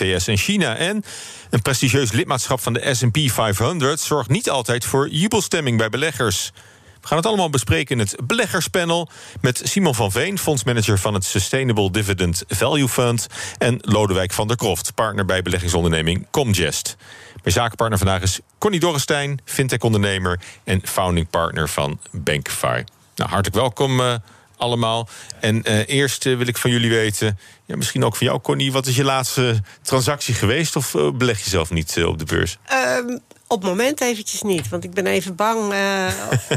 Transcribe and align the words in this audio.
VS 0.00 0.26
en 0.26 0.36
China. 0.36 0.76
En 0.76 1.04
een 1.50 1.62
prestigieus 1.62 2.12
lidmaatschap 2.12 2.60
van 2.60 2.72
de 2.72 2.94
SP 2.98 3.16
500 3.24 4.00
zorgt 4.00 4.28
niet 4.28 4.50
altijd 4.50 4.84
voor 4.84 5.08
jubelstemming 5.08 5.78
bij 5.78 5.88
beleggers. 5.88 6.52
We 7.00 7.06
gaan 7.06 7.16
het 7.16 7.26
allemaal 7.26 7.50
bespreken 7.50 7.98
in 7.98 8.06
het 8.06 8.16
beleggerspanel 8.26 9.08
met 9.40 9.60
Simon 9.64 9.94
van 9.94 10.12
Veen, 10.12 10.38
fondsmanager 10.38 10.98
van 10.98 11.14
het 11.14 11.24
Sustainable 11.24 11.90
Dividend 11.90 12.44
Value 12.48 12.88
Fund, 12.88 13.26
en 13.58 13.78
Lodewijk 13.80 14.32
van 14.32 14.48
der 14.48 14.56
Kroft, 14.56 14.94
partner 14.94 15.24
bij 15.24 15.42
beleggingsonderneming 15.42 16.26
Comgest. 16.30 16.96
Mijn 17.42 17.54
zakenpartner 17.54 17.98
vandaag 17.98 18.22
is 18.22 18.40
Connie 18.58 18.80
Dorrestein, 18.80 19.40
fintech-ondernemer 19.44 20.40
en 20.64 20.80
founding 20.84 21.30
partner 21.30 21.68
van 21.68 22.00
Bankify. 22.10 22.82
Nou, 23.14 23.30
hartelijk 23.30 23.56
welkom 23.56 24.00
uh, 24.00 24.14
allemaal. 24.60 25.08
En 25.40 25.62
uh, 25.68 25.88
eerst 25.88 26.26
uh, 26.26 26.36
wil 26.36 26.46
ik 26.46 26.56
van 26.56 26.70
jullie 26.70 26.90
weten, 26.90 27.38
ja, 27.66 27.76
misschien 27.76 28.04
ook 28.04 28.16
van 28.16 28.26
jou, 28.26 28.40
Connie, 28.40 28.72
wat 28.72 28.86
is 28.86 28.96
je 28.96 29.04
laatste 29.04 29.62
transactie 29.82 30.34
geweest? 30.34 30.76
Of 30.76 30.94
beleg 31.14 31.44
je 31.44 31.50
zelf 31.50 31.70
niet 31.70 32.04
op 32.04 32.18
de 32.18 32.24
beurs? 32.24 32.58
Um, 32.72 33.20
op 33.46 33.60
het 33.60 33.70
moment 33.70 34.00
eventjes 34.00 34.42
niet. 34.42 34.68
Want 34.68 34.84
ik 34.84 34.94
ben 34.94 35.06
even 35.06 35.34
bang 35.34 35.60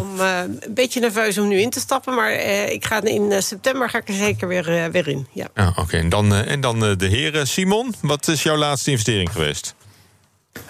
om 0.02 0.20
een 0.20 0.62
beetje 0.70 0.99
nerveus 0.99 1.38
om 1.38 1.48
nu 1.48 1.59
in 1.59 1.70
te 1.70 1.79
stappen. 1.79 2.16
Maar 2.16 2.32
ik 2.71 2.85
ga 2.85 3.04
in 3.04 3.41
september 3.41 3.90
ga 3.90 3.98
ik 3.98 4.07
er 4.07 4.13
zeker 4.13 4.48
weer, 4.48 4.91
weer 4.91 5.07
in. 5.07 5.27
Ja. 5.32 5.48
Ah, 5.54 5.67
Oké, 5.67 5.79
okay. 5.79 5.99
en 5.99 6.10
dan, 6.10 6.34
en 6.34 6.62
dan 6.62 6.79
de 6.79 7.07
heren. 7.07 7.48
Simon, 7.48 7.93
wat 8.01 8.27
is 8.27 8.43
jouw 8.43 8.57
laatste 8.57 8.90
investering 8.90 9.32
geweest? 9.32 9.76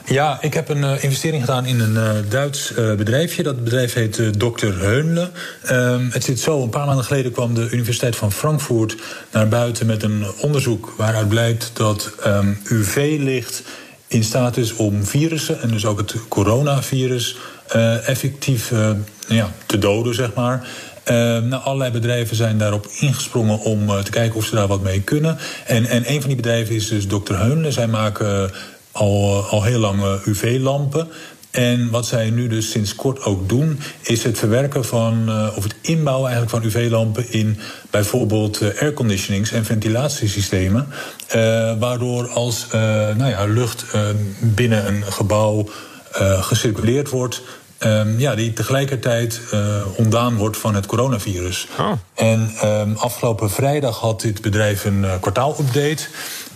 Ja, 0.06 0.38
ik 0.42 0.53
heb 0.53 0.70
een 0.70 0.84
uh, 0.84 1.03
investering 1.03 1.44
gedaan 1.45 1.66
in 1.66 1.80
een 1.80 1.94
uh, 1.94 2.09
Duits 2.30 2.72
uh, 2.72 2.95
bedrijfje. 2.95 3.44
Dat 3.44 3.64
bedrijf 3.64 3.94
heet 3.94 4.40
Dr. 4.40 4.66
Heunle. 4.66 5.30
Um, 5.72 6.09
het 6.12 6.23
zit 6.23 6.40
zo, 6.40 6.64
een 6.64 6.70
paar 6.70 6.86
maanden 6.86 7.06
geleden 7.06 7.31
kwam 7.31 7.53
de 7.53 7.70
Universiteit 7.72 8.16
van 8.16 8.31
Frankfurt 8.31 8.95
naar 9.31 9.48
buiten 9.48 9.86
met 9.86 10.03
een 10.03 10.25
onderzoek 10.42 10.94
waaruit 10.98 11.30
blijkt 11.30 11.72
dat 11.73 12.12
um, 12.25 12.59
UV-licht 12.64 13.64
in 14.08 14.23
staat 14.23 14.58
is 14.58 14.73
om 14.73 15.03
virussen, 15.03 15.62
en 15.62 15.67
dus 15.67 15.86
ook 15.86 15.97
het 15.97 16.16
coronavirus, 16.28 17.38
effectief 18.06 18.72
ja, 19.28 19.52
te 19.66 19.78
doden, 19.78 20.16
zeg 20.16 20.34
maar. 20.34 20.68
Uh, 21.12 21.16
nou, 21.40 21.64
allerlei 21.64 21.92
bedrijven 21.92 22.36
zijn 22.36 22.58
daarop 22.58 22.88
ingesprongen 23.00 23.59
om 23.59 24.03
te 24.03 24.12
kijken 24.12 24.36
of 24.36 24.45
ze 24.45 24.56
daar 24.56 24.68
wat 24.68 24.81
mee 24.81 25.02
kunnen. 25.02 25.38
En, 25.66 25.86
en 25.86 26.03
een 26.12 26.20
van 26.20 26.28
die 26.28 26.36
bedrijven 26.36 26.75
is 26.75 26.88
dus 26.88 27.08
Dr. 27.08 27.34
Heunle. 27.34 27.72
Zij 27.72 27.88
maken 27.88 28.52
al, 28.94 29.46
al 29.50 29.64
heel 29.64 29.80
lang 29.80 30.02
UV-lampen. 30.26 31.08
En 31.52 31.90
wat 31.90 32.06
zij 32.06 32.30
nu 32.30 32.48
dus 32.48 32.70
sinds 32.70 32.96
kort 32.96 33.24
ook 33.24 33.50
doen, 33.50 33.80
is 34.02 34.24
het 34.24 34.38
verwerken 34.38 34.86
van, 34.86 35.24
uh, 35.30 35.48
of 35.56 35.64
het 35.64 35.76
inbouwen 35.82 36.32
eigenlijk 36.32 36.64
van 36.64 36.72
UV-lampen 36.72 37.32
in 37.32 37.60
bijvoorbeeld 37.90 38.62
airconditionings 38.80 39.52
en 39.52 39.66
ventilatiesystemen. 39.66 40.88
Uh, 41.36 41.74
waardoor 41.80 42.28
als 42.28 42.68
nou 43.18 43.30
ja, 43.30 43.46
lucht 43.46 43.86
binnen 44.40 44.88
een 44.88 45.04
gebouw 45.04 45.70
gecirculeerd 46.42 47.10
wordt, 47.10 47.42
Um, 47.86 48.20
ja, 48.20 48.36
die 48.36 48.54
tegelijkertijd 48.54 49.42
uh, 49.54 49.60
ontdaan 49.96 50.36
wordt 50.36 50.58
van 50.58 50.76
het 50.76 50.86
coronavirus. 50.86 51.68
Oh. 51.80 51.92
En 52.16 52.52
um, 52.64 52.96
afgelopen 52.96 53.50
vrijdag 53.50 54.00
had 54.00 54.22
dit 54.22 54.42
bedrijf 54.42 54.86
een 54.86 55.04
uh, 55.04 55.14
kwartaalupdate. 55.20 56.03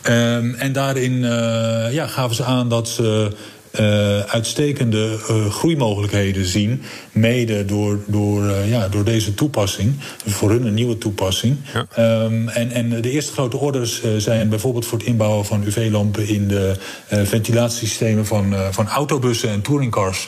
Um, 0.09 0.55
en 0.55 0.71
daarin 0.71 1.13
uh, 1.13 1.93
ja, 1.93 2.07
gaven 2.07 2.35
ze 2.35 2.43
aan 2.43 2.69
dat 2.69 2.89
ze 2.89 3.31
uh, 3.79 4.19
uitstekende 4.19 5.19
uh, 5.29 5.49
groeimogelijkheden 5.49 6.45
zien. 6.45 6.81
Mede 7.11 7.65
door, 7.65 7.99
door, 8.05 8.43
uh, 8.43 8.69
ja, 8.69 8.87
door 8.87 9.03
deze 9.03 9.33
toepassing. 9.33 9.95
Dus 10.23 10.33
voor 10.33 10.49
hun 10.49 10.65
een 10.65 10.73
nieuwe 10.73 10.97
toepassing. 10.97 11.57
Ja. 11.73 12.23
Um, 12.23 12.49
en, 12.49 12.71
en 12.71 13.01
de 13.01 13.11
eerste 13.11 13.31
grote 13.31 13.57
orders 13.57 14.01
zijn 14.17 14.49
bijvoorbeeld 14.49 14.85
voor 14.85 14.97
het 14.97 15.07
inbouwen 15.07 15.45
van 15.45 15.63
UV-lampen 15.63 16.27
in 16.27 16.47
de 16.47 16.75
ventilatiesystemen 17.07 18.25
van, 18.25 18.55
van 18.71 18.87
autobussen 18.87 19.49
en 19.49 19.61
touringcars. 19.61 20.27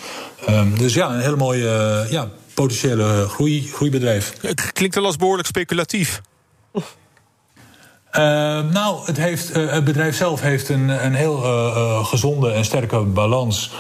Um, 0.50 0.78
dus 0.78 0.94
ja, 0.94 1.14
een 1.14 1.22
hele 1.22 1.36
mooie 1.36 2.06
ja, 2.10 2.30
potentiële 2.54 3.26
groei, 3.28 3.68
groeibedrijf. 3.74 4.34
Het 4.42 4.72
klinkt 4.74 4.96
wel 4.96 5.06
als 5.06 5.16
behoorlijk 5.16 5.48
speculatief. 5.48 6.22
Uh, 8.14 8.22
nou, 8.72 9.06
het, 9.06 9.18
heeft, 9.18 9.58
uh, 9.58 9.72
het 9.72 9.84
bedrijf 9.84 10.16
zelf 10.16 10.42
heeft 10.42 10.70
een, 10.70 11.06
een 11.06 11.14
heel 11.14 11.44
uh, 11.44 12.06
gezonde 12.06 12.52
en 12.52 12.66
sterke 12.66 13.00
balans. 13.00 13.72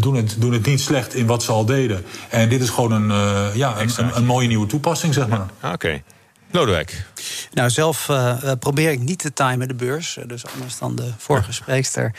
doen, 0.00 0.14
het, 0.14 0.36
doen 0.38 0.52
het 0.52 0.66
niet 0.66 0.80
slecht 0.80 1.14
in 1.14 1.26
wat 1.26 1.42
ze 1.42 1.52
al 1.52 1.64
deden. 1.64 2.04
En 2.28 2.48
dit 2.48 2.62
is 2.62 2.70
gewoon 2.70 2.92
een, 2.92 3.08
ja, 3.54 3.80
een, 3.80 3.90
een, 3.96 4.16
een, 4.16 4.24
mooie 4.24 4.48
nieuwe 4.48 4.66
toepassing, 4.66 5.14
zeg 5.14 5.28
maar. 5.28 5.46
Ja, 5.62 5.72
Oké. 5.72 5.74
Okay. 5.74 6.02
Lodewijk. 6.50 7.06
Nou, 7.52 7.70
zelf 7.70 8.10
probeer 8.58 8.90
ik 8.90 9.00
niet 9.00 9.18
te 9.18 9.32
timen 9.32 9.68
de 9.68 9.74
beurs. 9.74 10.18
Dus 10.26 10.46
anders 10.54 10.78
dan 10.78 10.96
de 10.96 11.10
vorige 11.16 11.52
spreekster. 11.52 12.14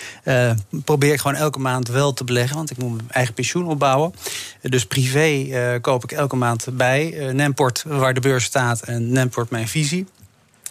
probeer 0.69 1.13
ik 1.13 1.19
gewoon 1.19 1.37
elke 1.37 1.59
maand 1.59 1.87
wel 1.87 2.13
te 2.13 2.23
beleggen. 2.23 2.55
Want 2.55 2.71
ik 2.71 2.77
moet 2.77 2.95
mijn 2.95 3.11
eigen 3.11 3.33
pensioen 3.33 3.67
opbouwen. 3.67 4.13
dus 4.61 4.85
privé 4.85 5.79
koop 5.81 6.03
ik 6.03 6.11
elke 6.11 6.35
maand 6.35 6.67
bij. 6.71 7.29
Nemport 7.33 7.83
waar 7.87 8.13
de 8.13 8.19
beurs 8.19 8.43
staat 8.43 8.81
en 8.81 9.11
Nemport 9.11 9.49
mijn 9.49 9.67
visie. 9.67 10.07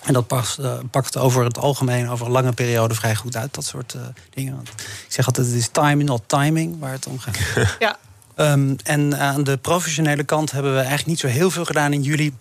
En 0.05 0.13
dat 0.13 0.27
past, 0.27 0.59
uh, 0.59 0.73
pakt 0.91 1.17
over 1.17 1.45
het 1.45 1.59
algemeen, 1.59 2.09
over 2.09 2.27
een 2.27 2.33
lange 2.33 2.53
periode, 2.53 2.95
vrij 2.95 3.15
goed 3.15 3.37
uit. 3.37 3.55
Dat 3.55 3.65
soort 3.65 3.95
uh, 3.95 4.03
dingen. 4.31 4.55
Want 4.55 4.69
ik 4.69 5.07
zeg 5.09 5.27
altijd, 5.27 5.47
het 5.47 5.57
is 5.57 5.69
timing, 5.69 6.09
not 6.09 6.23
timing, 6.27 6.79
waar 6.79 6.93
het 6.93 7.07
om 7.07 7.19
gaat. 7.19 7.39
Ja. 7.79 7.97
Um, 8.37 8.77
en 8.83 9.19
aan 9.19 9.45
de 9.45 9.57
professionele 9.57 10.25
kant 10.25 10.51
hebben 10.51 10.71
we 10.71 10.79
eigenlijk 10.79 11.09
niet 11.09 11.19
zo 11.19 11.27
heel 11.27 11.51
veel 11.51 11.65
gedaan 11.65 11.93
in 11.93 12.03
juli. 12.03 12.35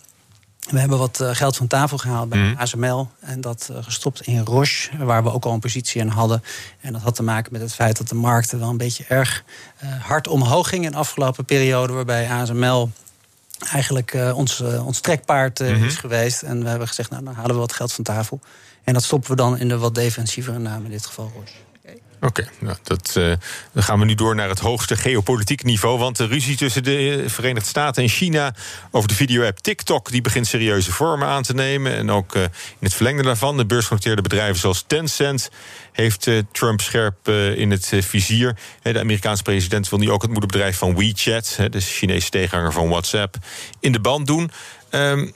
We 0.70 0.78
hebben 0.78 0.98
wat 0.98 1.18
uh, 1.22 1.30
geld 1.32 1.56
van 1.56 1.66
tafel 1.66 1.98
gehaald 1.98 2.28
bij 2.28 2.38
mm. 2.38 2.54
ASML. 2.56 3.10
En 3.20 3.40
dat 3.40 3.70
gestopt 3.80 4.20
in 4.20 4.44
Roche, 4.44 5.04
waar 5.04 5.22
we 5.22 5.32
ook 5.32 5.44
al 5.44 5.52
een 5.52 5.60
positie 5.60 6.00
in 6.00 6.08
hadden. 6.08 6.42
En 6.80 6.92
dat 6.92 7.02
had 7.02 7.14
te 7.14 7.22
maken 7.22 7.52
met 7.52 7.60
het 7.60 7.74
feit 7.74 7.96
dat 7.96 8.08
de 8.08 8.14
markten 8.14 8.58
wel 8.58 8.68
een 8.68 8.76
beetje 8.76 9.04
erg 9.08 9.44
hard 10.00 10.28
omhoog 10.28 10.68
gingen 10.68 10.84
in 10.84 10.90
de 10.90 10.96
afgelopen 10.96 11.44
periode. 11.44 11.92
Waarbij 11.92 12.30
ASML 12.30 12.90
eigenlijk 13.72 14.14
uh, 14.14 14.36
ons, 14.36 14.60
uh, 14.60 14.86
ons 14.86 15.00
trekpaard 15.00 15.60
uh, 15.60 15.68
mm 15.68 15.74
-hmm. 15.74 15.84
is 15.84 15.96
geweest. 15.96 16.42
En 16.42 16.62
we 16.62 16.68
hebben 16.68 16.88
gezegd, 16.88 17.10
nou, 17.10 17.24
dan 17.24 17.34
halen 17.34 17.54
we 17.54 17.60
wat 17.60 17.72
geld 17.72 17.92
van 17.92 18.04
tafel. 18.04 18.40
En 18.84 18.92
dat 18.92 19.02
stoppen 19.02 19.30
we 19.30 19.36
dan 19.36 19.58
in 19.58 19.68
de 19.68 19.78
wat 19.78 19.94
defensievere 19.94 20.58
naam, 20.58 20.84
in 20.84 20.90
dit 20.90 21.06
geval. 21.06 21.32
Oké, 22.24 22.48
nou, 22.58 22.76
dat, 22.82 23.14
uh, 23.18 23.32
dan 23.72 23.82
gaan 23.82 23.98
we 23.98 24.04
nu 24.04 24.14
door 24.14 24.34
naar 24.34 24.48
het 24.48 24.58
hoogste 24.58 24.96
geopolitiek 24.96 25.62
niveau. 25.62 25.98
Want 25.98 26.16
de 26.16 26.26
ruzie 26.26 26.56
tussen 26.56 26.82
de 26.82 27.24
Verenigde 27.26 27.68
Staten 27.68 28.02
en 28.02 28.08
China 28.08 28.54
over 28.90 29.08
de 29.08 29.14
video-app 29.14 29.58
TikTok... 29.58 30.10
die 30.10 30.20
begint 30.20 30.46
serieuze 30.46 30.92
vormen 30.92 31.28
aan 31.28 31.42
te 31.42 31.54
nemen. 31.54 31.94
En 31.94 32.10
ook 32.10 32.34
uh, 32.34 32.42
in 32.42 32.50
het 32.78 32.94
verlengde 32.94 33.22
daarvan, 33.22 33.56
de 33.56 33.66
beursgenoteerde 33.66 34.22
bedrijven 34.22 34.60
zoals 34.60 34.84
Tencent... 34.86 35.50
heeft 35.92 36.30
Trump 36.52 36.80
scherp 36.80 37.28
in 37.56 37.70
het 37.70 37.92
vizier. 37.98 38.56
de 38.82 39.00
Amerikaanse 39.00 39.42
president 39.42 39.88
wil 39.88 39.98
nu 39.98 40.10
ook 40.10 40.22
het 40.22 40.30
moederbedrijf 40.30 40.78
van 40.78 40.96
WeChat... 40.96 41.58
de 41.70 41.80
Chinese 41.80 42.28
tegenhanger 42.28 42.72
van 42.72 42.88
WhatsApp, 42.88 43.36
in 43.80 43.92
de 43.92 44.00
band 44.00 44.26
doen... 44.26 44.50
Um, 44.90 45.32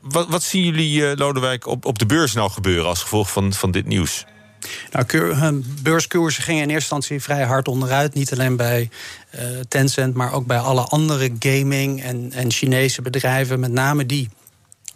wat, 0.00 0.28
wat, 0.28 0.42
zien 0.42 0.64
jullie, 0.64 1.16
Lodewijk, 1.16 1.66
op, 1.66 1.84
op 1.84 1.98
de 1.98 2.06
beurs 2.06 2.32
nou 2.32 2.50
gebeuren... 2.50 2.86
als 2.86 3.02
gevolg 3.02 3.32
van, 3.32 3.52
van 3.52 3.70
dit 3.70 3.86
nieuws? 3.86 4.24
Nou, 4.90 5.62
beurskoersen 5.82 6.42
gingen 6.42 6.62
in 6.62 6.70
eerste 6.70 6.94
instantie 6.94 7.22
vrij 7.22 7.44
hard 7.44 7.68
onderuit. 7.68 8.14
Niet 8.14 8.32
alleen 8.32 8.56
bij 8.56 8.90
uh, 9.34 9.40
Tencent, 9.68 10.14
maar 10.14 10.32
ook 10.32 10.46
bij 10.46 10.58
alle 10.58 10.82
andere 10.82 11.32
gaming- 11.38 12.02
en, 12.02 12.32
en 12.32 12.50
Chinese 12.52 13.02
bedrijven. 13.02 13.60
Met 13.60 13.72
name 13.72 14.06
die 14.06 14.28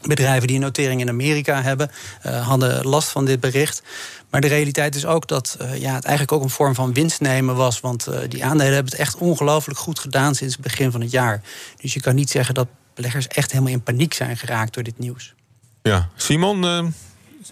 bedrijven 0.02 0.46
die 0.46 0.56
een 0.56 0.62
notering 0.62 1.00
in 1.00 1.08
Amerika 1.08 1.62
hebben, 1.62 1.90
uh, 2.26 2.46
hadden 2.46 2.86
last 2.86 3.08
van 3.08 3.24
dit 3.24 3.40
bericht. 3.40 3.82
Maar 4.30 4.40
de 4.40 4.46
realiteit 4.46 4.94
is 4.94 5.06
ook 5.06 5.28
dat 5.28 5.56
uh, 5.60 5.76
ja, 5.76 5.94
het 5.94 6.04
eigenlijk 6.04 6.32
ook 6.32 6.42
een 6.42 6.50
vorm 6.50 6.74
van 6.74 6.92
winst 6.92 7.20
nemen 7.20 7.56
was. 7.56 7.80
Want 7.80 8.08
die 8.28 8.44
aandelen 8.44 8.74
hebben 8.74 8.92
het 8.92 9.00
echt 9.00 9.16
ongelooflijk 9.16 9.78
goed 9.78 9.98
gedaan 9.98 10.34
sinds 10.34 10.54
het 10.54 10.62
begin 10.62 10.90
van 10.90 11.00
het 11.00 11.10
jaar. 11.10 11.42
Dus 11.80 11.94
je 11.94 12.00
kan 12.00 12.14
niet 12.14 12.30
zeggen 12.30 12.54
dat 12.54 12.68
beleggers 12.94 13.28
echt 13.28 13.52
helemaal 13.52 13.72
in 13.72 13.82
paniek 13.82 14.14
zijn 14.14 14.36
geraakt 14.36 14.74
door 14.74 14.82
dit 14.82 14.98
nieuws. 14.98 15.34
Ja, 15.82 16.08
Simon, 16.16 16.94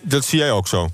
dat 0.02 0.24
zie 0.24 0.38
jij 0.38 0.50
ook 0.50 0.68
zo. 0.68 0.90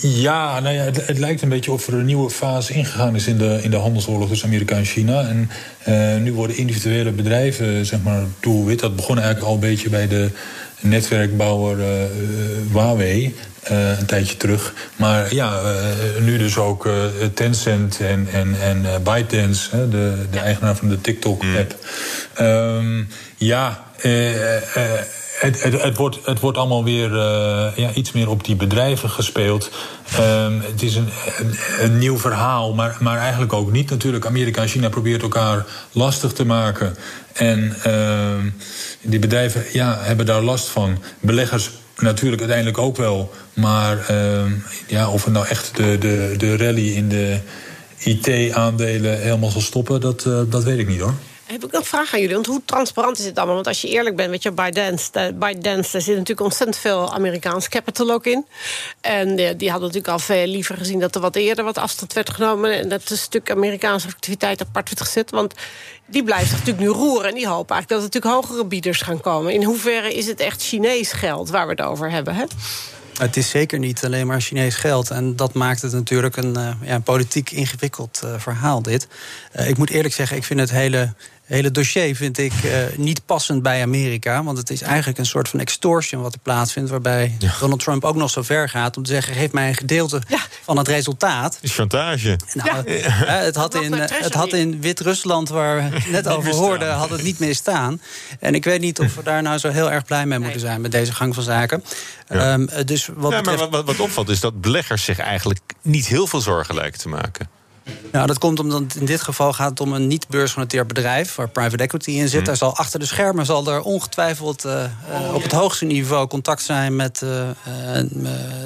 Ja, 0.00 0.60
nou 0.60 0.74
ja, 0.74 0.82
het, 0.82 1.06
het, 1.06 1.18
lijkt 1.18 1.42
een 1.42 1.48
beetje 1.48 1.72
of 1.72 1.86
er 1.86 1.94
een 1.94 2.04
nieuwe 2.04 2.30
fase 2.30 2.72
ingegaan 2.72 3.14
is 3.14 3.26
in 3.26 3.38
de, 3.38 3.58
in 3.62 3.70
de 3.70 3.76
handelsoorlog 3.76 4.28
tussen 4.28 4.48
Amerika 4.48 4.76
en 4.76 4.84
China. 4.84 5.28
En 5.28 5.50
uh, 5.88 6.22
nu 6.22 6.32
worden 6.32 6.56
individuele 6.56 7.10
bedrijven, 7.10 7.86
zeg 7.86 8.02
maar, 8.02 8.22
doelwit. 8.40 8.80
Dat 8.80 8.96
begon 8.96 9.16
eigenlijk 9.16 9.46
al 9.46 9.54
een 9.54 9.60
beetje 9.60 9.88
bij 9.88 10.08
de 10.08 10.30
netwerkbouwer 10.80 11.78
uh, 11.78 11.86
Huawei. 12.72 13.34
Uh, 13.70 13.98
een 13.98 14.06
tijdje 14.06 14.36
terug. 14.36 14.74
Maar 14.96 15.34
ja, 15.34 15.62
uh, 15.62 16.22
nu 16.24 16.38
dus 16.38 16.56
ook 16.56 16.86
uh, 16.86 16.92
Tencent 17.34 18.00
en, 18.00 18.28
en, 18.32 18.56
en 18.60 19.02
ByteDance, 19.02 19.88
de, 19.88 20.26
de 20.30 20.38
eigenaar 20.38 20.76
van 20.76 20.88
de 20.88 21.00
TikTok-app. 21.00 21.76
Mm. 22.38 22.46
Um, 22.46 23.08
ja, 23.36 23.84
het, 25.38 25.62
het, 25.62 25.96
wordt, 25.96 26.18
het 26.24 26.40
wordt 26.40 26.58
allemaal 26.58 26.84
weer 26.84 27.16
ja, 27.76 27.92
iets 27.94 28.12
meer 28.12 28.28
op 28.30 28.44
die 28.44 28.56
bedrijven 28.56 29.10
gespeeld. 29.10 29.70
Um, 30.20 30.60
het 30.60 30.82
is 30.82 30.96
een, 30.96 31.08
een, 31.80 31.98
nieuw 31.98 32.18
verhaal, 32.18 32.74
maar, 32.74 32.96
maar 33.00 33.18
eigenlijk 33.18 33.52
ook 33.52 33.72
niet. 33.72 33.90
Natuurlijk, 33.90 34.26
Amerika 34.26 34.62
en 34.62 34.68
China 34.68 34.88
probeert 34.88 35.22
elkaar 35.22 35.66
lastig 35.92 36.32
te 36.32 36.44
maken. 36.44 36.96
En 37.32 37.76
uh, 37.86 38.52
die 39.00 39.18
bedrijven 39.18 39.64
ja, 39.72 39.98
hebben 40.00 40.26
daar 40.26 40.42
last 40.42 40.68
van. 40.68 41.02
Beleggers 41.20 41.70
natuurlijk 41.96 42.40
uiteindelijk 42.40 42.78
ook 42.78 42.96
wel. 42.96 43.32
Maar 43.54 44.06
uh, 44.10 44.40
ja, 44.86 45.10
of 45.10 45.24
het 45.24 45.32
nou 45.32 45.46
echt 45.46 45.76
de, 45.76 45.98
de, 45.98 46.34
de 46.36 46.56
rally 46.56 46.88
in 46.88 47.08
de 47.08 47.38
IT-aandelen 47.98 49.20
helemaal 49.20 49.50
zal 49.50 49.60
stoppen, 49.60 50.00
dat, 50.00 50.24
uh, 50.24 50.40
dat 50.48 50.64
weet 50.64 50.78
ik 50.78 50.88
niet 50.88 51.00
hoor. 51.00 51.14
Heb 51.48 51.64
ik 51.64 51.72
een 51.72 51.84
vraag 51.84 52.12
aan 52.14 52.20
jullie? 52.20 52.34
Want 52.34 52.46
hoe 52.46 52.62
transparant 52.64 53.18
is 53.18 53.24
het 53.24 53.36
allemaal? 53.36 53.54
Want 53.54 53.66
als 53.66 53.80
je 53.80 53.88
eerlijk 53.88 54.16
bent, 54.16 54.30
weet 54.30 54.42
je, 54.42 54.52
ByteDance, 54.52 55.10
ByteDance 55.34 55.92
daar 55.92 56.00
zit 56.00 56.06
natuurlijk 56.06 56.40
ontzettend 56.40 56.78
veel 56.78 57.12
Amerikaans 57.12 57.68
capital 57.68 58.10
ook 58.10 58.26
in. 58.26 58.46
En 59.00 59.36
die, 59.36 59.56
die 59.56 59.70
hadden 59.70 59.86
natuurlijk 59.86 60.12
al 60.12 60.18
veel 60.18 60.46
liever 60.46 60.76
gezien 60.76 61.00
dat 61.00 61.14
er 61.14 61.20
wat 61.20 61.36
eerder 61.36 61.64
wat 61.64 61.78
afstand 61.78 62.12
werd 62.12 62.30
genomen. 62.30 62.72
En 62.72 62.88
dat 62.88 63.10
een 63.10 63.18
stuk 63.18 63.50
Amerikaanse 63.50 64.06
activiteit 64.06 64.60
apart 64.60 64.88
werd 64.88 65.00
gezet. 65.00 65.30
Want 65.30 65.54
die 66.06 66.24
blijft 66.24 66.48
zich 66.48 66.58
natuurlijk 66.58 66.86
nu 66.86 66.92
roeren. 66.92 67.28
En 67.28 67.34
die 67.34 67.48
hopen 67.48 67.74
eigenlijk 67.74 67.88
dat 67.88 67.98
er 67.98 68.20
natuurlijk 68.20 68.34
hogere 68.34 68.68
bieders 68.68 69.00
gaan 69.00 69.20
komen. 69.20 69.52
In 69.52 69.62
hoeverre 69.62 70.14
is 70.14 70.26
het 70.26 70.40
echt 70.40 70.62
Chinees 70.62 71.12
geld 71.12 71.50
waar 71.50 71.66
we 71.66 71.70
het 71.70 71.82
over 71.82 72.10
hebben? 72.10 72.34
Hè? 72.34 72.44
Het 73.18 73.36
is 73.36 73.50
zeker 73.50 73.78
niet 73.78 74.04
alleen 74.04 74.26
maar 74.26 74.40
Chinees 74.40 74.74
geld. 74.74 75.10
En 75.10 75.36
dat 75.36 75.54
maakt 75.54 75.82
het 75.82 75.92
natuurlijk 75.92 76.36
een, 76.36 76.58
uh, 76.58 76.70
ja, 76.82 76.98
politiek 76.98 77.50
ingewikkeld 77.50 78.20
uh, 78.24 78.34
verhaal, 78.36 78.82
dit. 78.82 79.08
Uh, 79.56 79.68
ik 79.68 79.78
moet 79.78 79.90
eerlijk 79.90 80.14
zeggen, 80.14 80.36
ik 80.36 80.44
vind 80.44 80.60
het 80.60 80.70
hele 80.70 81.14
hele 81.48 81.70
dossier 81.70 82.16
vind 82.16 82.38
ik 82.38 82.52
uh, 82.64 82.72
niet 82.96 83.26
passend 83.26 83.62
bij 83.62 83.82
Amerika. 83.82 84.44
Want 84.44 84.58
het 84.58 84.70
is 84.70 84.82
eigenlijk 84.82 85.18
een 85.18 85.26
soort 85.26 85.48
van 85.48 85.60
extortion 85.60 86.22
wat 86.22 86.34
er 86.34 86.40
plaatsvindt. 86.40 86.90
Waarbij 86.90 87.36
ja. 87.38 87.52
Donald 87.60 87.80
Trump 87.80 88.04
ook 88.04 88.14
nog 88.14 88.30
zo 88.30 88.42
ver 88.42 88.68
gaat 88.68 88.96
om 88.96 89.02
te 89.02 89.12
zeggen: 89.12 89.34
geef 89.34 89.52
mij 89.52 89.68
een 89.68 89.74
gedeelte 89.74 90.22
ja. 90.28 90.40
van 90.62 90.76
het 90.76 90.88
resultaat. 90.88 91.58
Is 91.60 91.74
chantage. 91.74 92.38
Nou, 92.54 92.92
ja. 92.92 93.10
het 93.24 93.56
had 93.56 93.74
in, 93.74 93.92
het 93.92 94.34
had 94.34 94.52
in 94.52 94.80
Wit-Rusland, 94.80 95.48
waar 95.48 95.90
we 95.90 95.98
net 96.10 96.28
over 96.28 96.54
hoorden, 96.54 96.94
had 96.94 97.10
het 97.10 97.22
niet 97.22 97.38
meer 97.38 97.54
staan. 97.54 98.00
En 98.40 98.54
ik 98.54 98.64
weet 98.64 98.80
niet 98.80 99.00
of 99.00 99.14
we 99.14 99.22
daar 99.22 99.42
nou 99.42 99.58
zo 99.58 99.70
heel 99.70 99.90
erg 99.90 100.04
blij 100.04 100.26
mee 100.26 100.38
moeten 100.38 100.60
zijn 100.60 100.80
met 100.80 100.92
deze 100.92 101.12
gang 101.12 101.34
van 101.34 101.42
zaken. 101.42 101.84
Um, 102.32 102.68
dus 102.84 103.08
wat, 103.14 103.30
betreft... 103.30 103.60
maar 103.60 103.70
wat, 103.70 103.84
wat 103.84 104.00
opvalt 104.00 104.28
is 104.28 104.40
dat 104.40 104.60
beleggers 104.60 105.04
zich 105.04 105.18
eigenlijk 105.18 105.60
niet 105.82 106.06
heel 106.06 106.26
veel 106.26 106.40
zorgen 106.40 106.74
lijken 106.74 107.00
te 107.00 107.08
maken. 107.08 107.57
Nou, 108.12 108.26
dat 108.26 108.38
komt 108.38 108.58
omdat 108.60 108.94
in 108.94 109.06
dit 109.06 109.20
geval 109.20 109.52
gaat 109.52 109.70
het 109.70 109.80
om 109.80 109.92
een 109.92 110.06
niet 110.06 110.28
beursgenoteerd 110.28 110.86
bedrijf 110.88 111.34
waar 111.34 111.48
private 111.48 111.82
equity 111.82 112.10
in 112.10 112.28
zit. 112.28 112.40
Mm. 112.40 112.46
Daar 112.46 112.56
zal 112.56 112.76
achter 112.76 113.00
de 113.00 113.06
schermen 113.06 113.46
zal 113.46 113.66
er 113.66 113.80
ongetwijfeld 113.80 114.64
uh, 114.64 114.84
uh, 115.10 115.34
op 115.34 115.42
het 115.42 115.52
hoogste 115.52 115.84
niveau 115.84 116.26
contact 116.26 116.62
zijn 116.62 116.96
met 116.96 117.22
uh, 117.24 117.48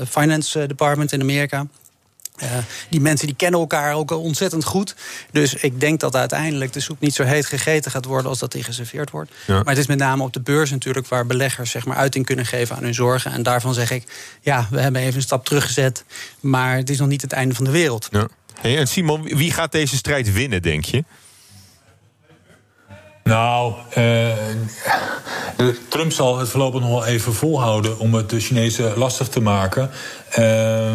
finance 0.08 0.66
department 0.66 1.12
in 1.12 1.20
Amerika. 1.20 1.66
die 2.88 3.00
mensen 3.00 3.26
die 3.26 3.36
kennen 3.36 3.60
elkaar 3.60 3.94
ook 3.94 4.10
ontzettend 4.10 4.64
goed. 4.64 4.94
Dus 5.30 5.54
ik 5.54 5.80
denk 5.80 6.00
dat 6.00 6.16
uiteindelijk 6.16 6.72
de 6.72 6.80
soep 6.80 7.00
niet 7.00 7.14
zo 7.14 7.22
heet 7.22 7.46
gegeten 7.46 7.90
gaat 7.90 8.04
worden 8.04 8.30
als 8.30 8.38
dat 8.38 8.52
die 8.52 8.62
geserveerd 8.62 9.10
wordt. 9.10 9.30
Ja. 9.46 9.54
Maar 9.54 9.64
het 9.64 9.78
is 9.78 9.86
met 9.86 9.98
name 9.98 10.22
op 10.22 10.32
de 10.32 10.40
beurs 10.40 10.70
natuurlijk 10.70 11.06
waar 11.06 11.26
beleggers 11.26 11.70
zeg 11.70 11.86
maar, 11.86 11.96
uiting 11.96 12.26
kunnen 12.26 12.46
geven 12.46 12.76
aan 12.76 12.82
hun 12.82 12.94
zorgen. 12.94 13.32
En 13.32 13.42
daarvan 13.42 13.74
zeg 13.74 13.90
ik, 13.90 14.04
ja, 14.40 14.66
we 14.70 14.80
hebben 14.80 15.00
even 15.00 15.16
een 15.16 15.22
stap 15.22 15.44
teruggezet. 15.44 16.04
Maar 16.40 16.76
het 16.76 16.90
is 16.90 16.98
nog 16.98 17.08
niet 17.08 17.22
het 17.22 17.32
einde 17.32 17.54
van 17.54 17.64
de 17.64 17.70
wereld. 17.70 18.08
Ja. 18.10 18.28
Hey, 18.60 18.78
en 18.78 18.86
Simon, 18.86 19.22
wie 19.22 19.52
gaat 19.52 19.72
deze 19.72 19.96
strijd 19.96 20.32
winnen, 20.32 20.62
denk 20.62 20.84
je? 20.84 21.04
Nou, 23.24 23.74
uh, 23.98 24.32
Trump 25.88 26.12
zal 26.12 26.38
het 26.38 26.48
voorlopig 26.48 26.80
nog 26.80 26.90
wel 26.90 27.06
even 27.06 27.34
volhouden 27.34 27.98
om 27.98 28.14
het 28.14 28.30
de 28.30 28.40
Chinezen 28.40 28.98
lastig 28.98 29.28
te 29.28 29.40
maken. 29.40 29.90
Uh, 30.38 30.94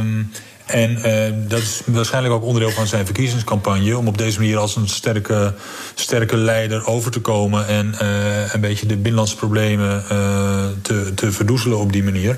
en 0.68 0.92
uh, 0.92 1.50
dat 1.50 1.60
is 1.60 1.82
waarschijnlijk 1.86 2.34
ook 2.34 2.44
onderdeel 2.44 2.72
van 2.72 2.88
zijn 2.88 3.06
verkiezingscampagne. 3.06 3.98
Om 3.98 4.08
op 4.08 4.18
deze 4.18 4.40
manier 4.40 4.58
als 4.58 4.76
een 4.76 4.88
sterke, 4.88 5.54
sterke 5.96 6.38
leider 6.38 6.86
over 6.86 7.12
te 7.12 7.20
komen. 7.20 7.68
En 7.68 7.96
uh, 8.02 8.54
een 8.54 8.62
beetje 8.62 8.86
de 8.86 8.96
binnenlandse 8.96 9.36
problemen 9.36 10.04
uh, 10.12 10.66
te, 10.82 11.12
te 11.16 11.32
verdoezelen 11.32 11.78
op 11.78 11.92
die 11.92 12.04
manier. 12.04 12.38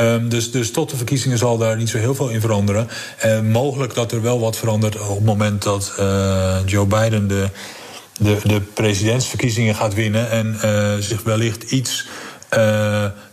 Um, 0.00 0.28
dus, 0.28 0.50
dus 0.50 0.70
tot 0.70 0.90
de 0.90 0.96
verkiezingen 0.96 1.38
zal 1.38 1.58
daar 1.58 1.76
niet 1.76 1.88
zo 1.88 1.98
heel 1.98 2.14
veel 2.14 2.28
in 2.28 2.40
veranderen. 2.40 2.88
En 3.18 3.50
mogelijk 3.50 3.94
dat 3.94 4.12
er 4.12 4.22
wel 4.22 4.40
wat 4.40 4.56
verandert 4.56 5.00
op 5.00 5.16
het 5.16 5.24
moment 5.24 5.62
dat 5.62 5.92
Joe 6.66 6.86
Biden 6.86 7.28
de, 7.28 7.48
de, 8.18 8.36
de 8.42 8.60
presidentsverkiezingen 8.60 9.74
gaat 9.74 9.94
winnen. 9.94 10.30
En 10.30 10.56
zich 11.02 11.22
wellicht 11.22 11.70
iets 11.70 12.06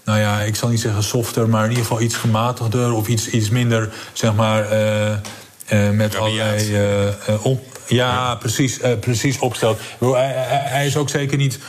nou 0.05 0.19
ja, 0.19 0.41
ik 0.41 0.55
zal 0.55 0.69
niet 0.69 0.79
zeggen 0.79 1.03
softer, 1.03 1.49
maar 1.49 1.63
in 1.63 1.69
ieder 1.69 1.85
geval 1.85 2.01
iets 2.01 2.15
gematigder 2.15 2.93
of 2.93 3.07
iets, 3.07 3.29
iets 3.29 3.49
minder, 3.49 3.89
zeg 4.13 4.33
maar, 4.33 4.71
uh, 4.71 5.09
uh, 5.73 5.89
met 5.89 6.15
allerlei. 6.15 7.13
Op, 7.41 7.63
ja, 7.87 8.35
precies, 8.35 8.79
precies 8.99 9.39
opgesteld. 9.39 9.79
Hij, 9.99 10.33
hij, 10.47 10.85
is 10.85 10.97
ook 10.97 11.09
zeker 11.09 11.37
niet 11.37 11.59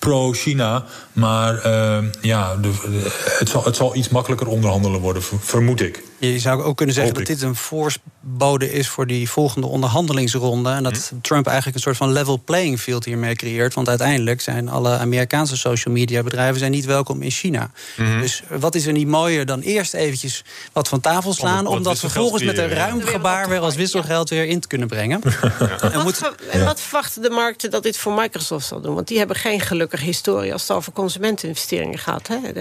pro-China. 0.00 0.84
Maar 1.12 1.66
uh, 1.66 1.98
ja, 2.20 2.56
de, 2.56 2.70
de, 2.70 3.34
het, 3.38 3.48
zal, 3.48 3.64
het 3.64 3.76
zal 3.76 3.96
iets 3.96 4.08
makkelijker 4.08 4.46
onderhandelen 4.46 5.00
worden, 5.00 5.22
vermoed 5.40 5.80
ik. 5.80 6.02
Je 6.20 6.38
zou 6.38 6.62
ook 6.62 6.76
kunnen 6.76 6.94
zeggen 6.94 7.14
dat 7.14 7.26
dit 7.26 7.42
een 7.42 7.54
voorbode 7.54 8.72
is 8.72 8.88
voor 8.88 9.06
die 9.06 9.30
volgende 9.30 9.66
onderhandelingsronde. 9.66 10.70
En 10.70 10.82
dat 10.82 11.08
hm. 11.08 11.20
Trump 11.20 11.46
eigenlijk 11.46 11.76
een 11.76 11.82
soort 11.82 11.96
van 11.96 12.12
level 12.12 12.42
playing 12.44 12.80
field 12.80 13.04
hiermee 13.04 13.34
creëert. 13.34 13.74
Want 13.74 13.88
uiteindelijk 13.88 14.40
zijn 14.40 14.68
alle 14.68 14.98
Amerikaanse 14.98 15.56
social 15.56 15.94
media 15.94 16.22
bedrijven 16.22 16.58
zijn 16.58 16.70
niet 16.70 16.84
welkom 16.84 17.22
in 17.22 17.30
China. 17.30 17.70
Hm. 17.96 18.20
Dus 18.20 18.42
wat 18.48 18.74
is 18.74 18.86
er 18.86 18.92
niet 18.92 19.06
mooier 19.06 19.46
dan 19.46 19.60
eerst 19.60 19.94
eventjes 19.94 20.44
wat 20.72 20.88
van 20.88 21.00
tafel 21.00 21.32
slaan. 21.32 21.66
Om, 21.66 21.76
om 21.76 21.82
dat 21.82 21.98
vervolgens 21.98 22.42
met 22.42 22.58
een 22.58 22.68
ruim 22.68 23.00
gebaar 23.00 23.48
weer 23.48 23.60
als 23.60 23.74
wisselgeld 23.74 24.28
weer 24.28 24.44
in 24.44 24.60
te 24.60 24.68
kunnen 24.68 24.88
brengen. 24.88 25.20
Ja. 25.60 25.92
En, 25.92 26.04
wat, 26.04 26.34
en 26.50 26.64
wat 26.64 26.80
verwachten 26.80 27.22
de 27.22 27.30
markten 27.30 27.70
dat 27.70 27.82
dit 27.82 27.96
voor 27.96 28.12
Microsoft 28.12 28.66
zal 28.66 28.80
doen? 28.80 28.94
Want 28.94 29.08
die 29.08 29.18
hebben 29.18 29.36
geen 29.36 29.60
gelukkige 29.60 30.04
historie 30.04 30.52
als 30.52 30.62
het 30.62 30.70
over 30.70 30.92
consumenteninvesteringen 30.92 31.98
gaat. 31.98 32.26
Hè? 32.26 32.40
De, 32.40 32.52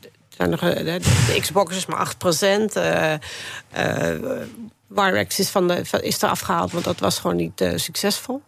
de, 0.00 0.10
de, 0.38 1.00
de 1.26 1.38
Xbox 1.40 1.76
is 1.76 1.86
maar 1.86 1.98
8 1.98 2.18
procent. 2.18 2.76
Uh, 2.76 3.12
uh, 3.78 4.40
Wirex 4.86 5.38
is, 5.38 5.48
van 5.48 5.68
de, 5.68 5.84
is 6.00 6.22
er 6.22 6.28
afgehaald, 6.28 6.72
want 6.72 6.84
dat 6.84 6.98
was 6.98 7.18
gewoon 7.18 7.36
niet 7.36 7.60
uh, 7.60 7.72
succesvol. 7.76 8.42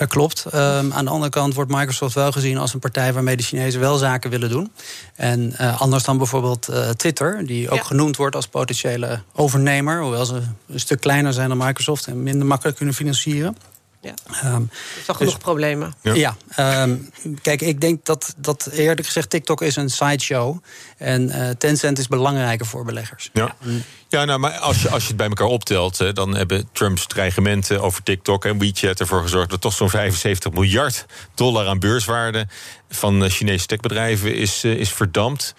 Uh, 0.00 0.06
klopt. 0.06 0.44
Um, 0.54 0.92
aan 0.92 1.04
de 1.04 1.10
andere 1.10 1.30
kant 1.30 1.54
wordt 1.54 1.70
Microsoft 1.70 2.14
wel 2.14 2.32
gezien 2.32 2.58
als 2.58 2.74
een 2.74 2.80
partij 2.80 3.12
waarmee 3.12 3.36
de 3.36 3.42
Chinezen 3.42 3.80
wel 3.80 3.96
zaken 3.96 4.30
willen 4.30 4.48
doen. 4.48 4.72
En 5.14 5.54
uh, 5.60 5.80
anders 5.80 6.04
dan 6.04 6.18
bijvoorbeeld 6.18 6.68
uh, 6.70 6.88
Twitter, 6.88 7.46
die 7.46 7.70
ook 7.70 7.78
ja. 7.78 7.84
genoemd 7.84 8.16
wordt 8.16 8.36
als 8.36 8.46
potentiële 8.46 9.22
overnemer, 9.34 10.02
hoewel 10.02 10.24
ze 10.24 10.42
een 10.68 10.80
stuk 10.80 11.00
kleiner 11.00 11.32
zijn 11.32 11.48
dan 11.48 11.58
Microsoft 11.58 12.06
en 12.06 12.22
minder 12.22 12.46
makkelijk 12.46 12.76
kunnen 12.76 12.94
financieren. 12.94 13.56
Ja. 14.00 14.14
Um, 14.54 14.70
is 14.98 15.06
wel 15.06 15.16
genoeg 15.16 15.32
dus, 15.32 15.42
problemen. 15.42 15.94
Ja, 16.02 16.36
ja 16.56 16.82
um, 16.82 17.10
kijk, 17.42 17.60
ik 17.60 17.80
denk 17.80 18.04
dat, 18.04 18.34
dat 18.36 18.68
eerlijk 18.72 19.06
gezegd 19.06 19.30
TikTok 19.30 19.62
is 19.62 19.76
een 19.76 19.90
sideshow. 19.90 20.58
En 20.96 21.28
uh, 21.28 21.48
Tencent 21.50 21.98
is 21.98 22.08
belangrijker 22.08 22.66
voor 22.66 22.84
beleggers. 22.84 23.30
Ja, 23.32 23.56
ja 24.08 24.24
nou, 24.24 24.38
maar 24.38 24.52
als 24.52 24.82
je, 24.82 24.88
als 24.88 25.02
je 25.02 25.08
het 25.08 25.16
bij 25.16 25.28
elkaar 25.28 25.46
optelt... 25.46 26.14
dan 26.14 26.36
hebben 26.36 26.68
Trumps 26.72 27.06
dreigementen 27.06 27.82
over 27.82 28.02
TikTok 28.02 28.44
en 28.44 28.58
WeChat 28.58 29.00
ervoor 29.00 29.22
gezorgd... 29.22 29.50
dat 29.50 29.60
toch 29.60 29.72
zo'n 29.72 29.90
75 29.90 30.52
miljard 30.52 31.06
dollar 31.34 31.66
aan 31.66 31.78
beurswaarde... 31.78 32.46
van 32.88 33.30
Chinese 33.30 33.66
techbedrijven 33.66 34.34
is, 34.34 34.64
uh, 34.64 34.72
is 34.72 34.92
verdampt 34.92 35.54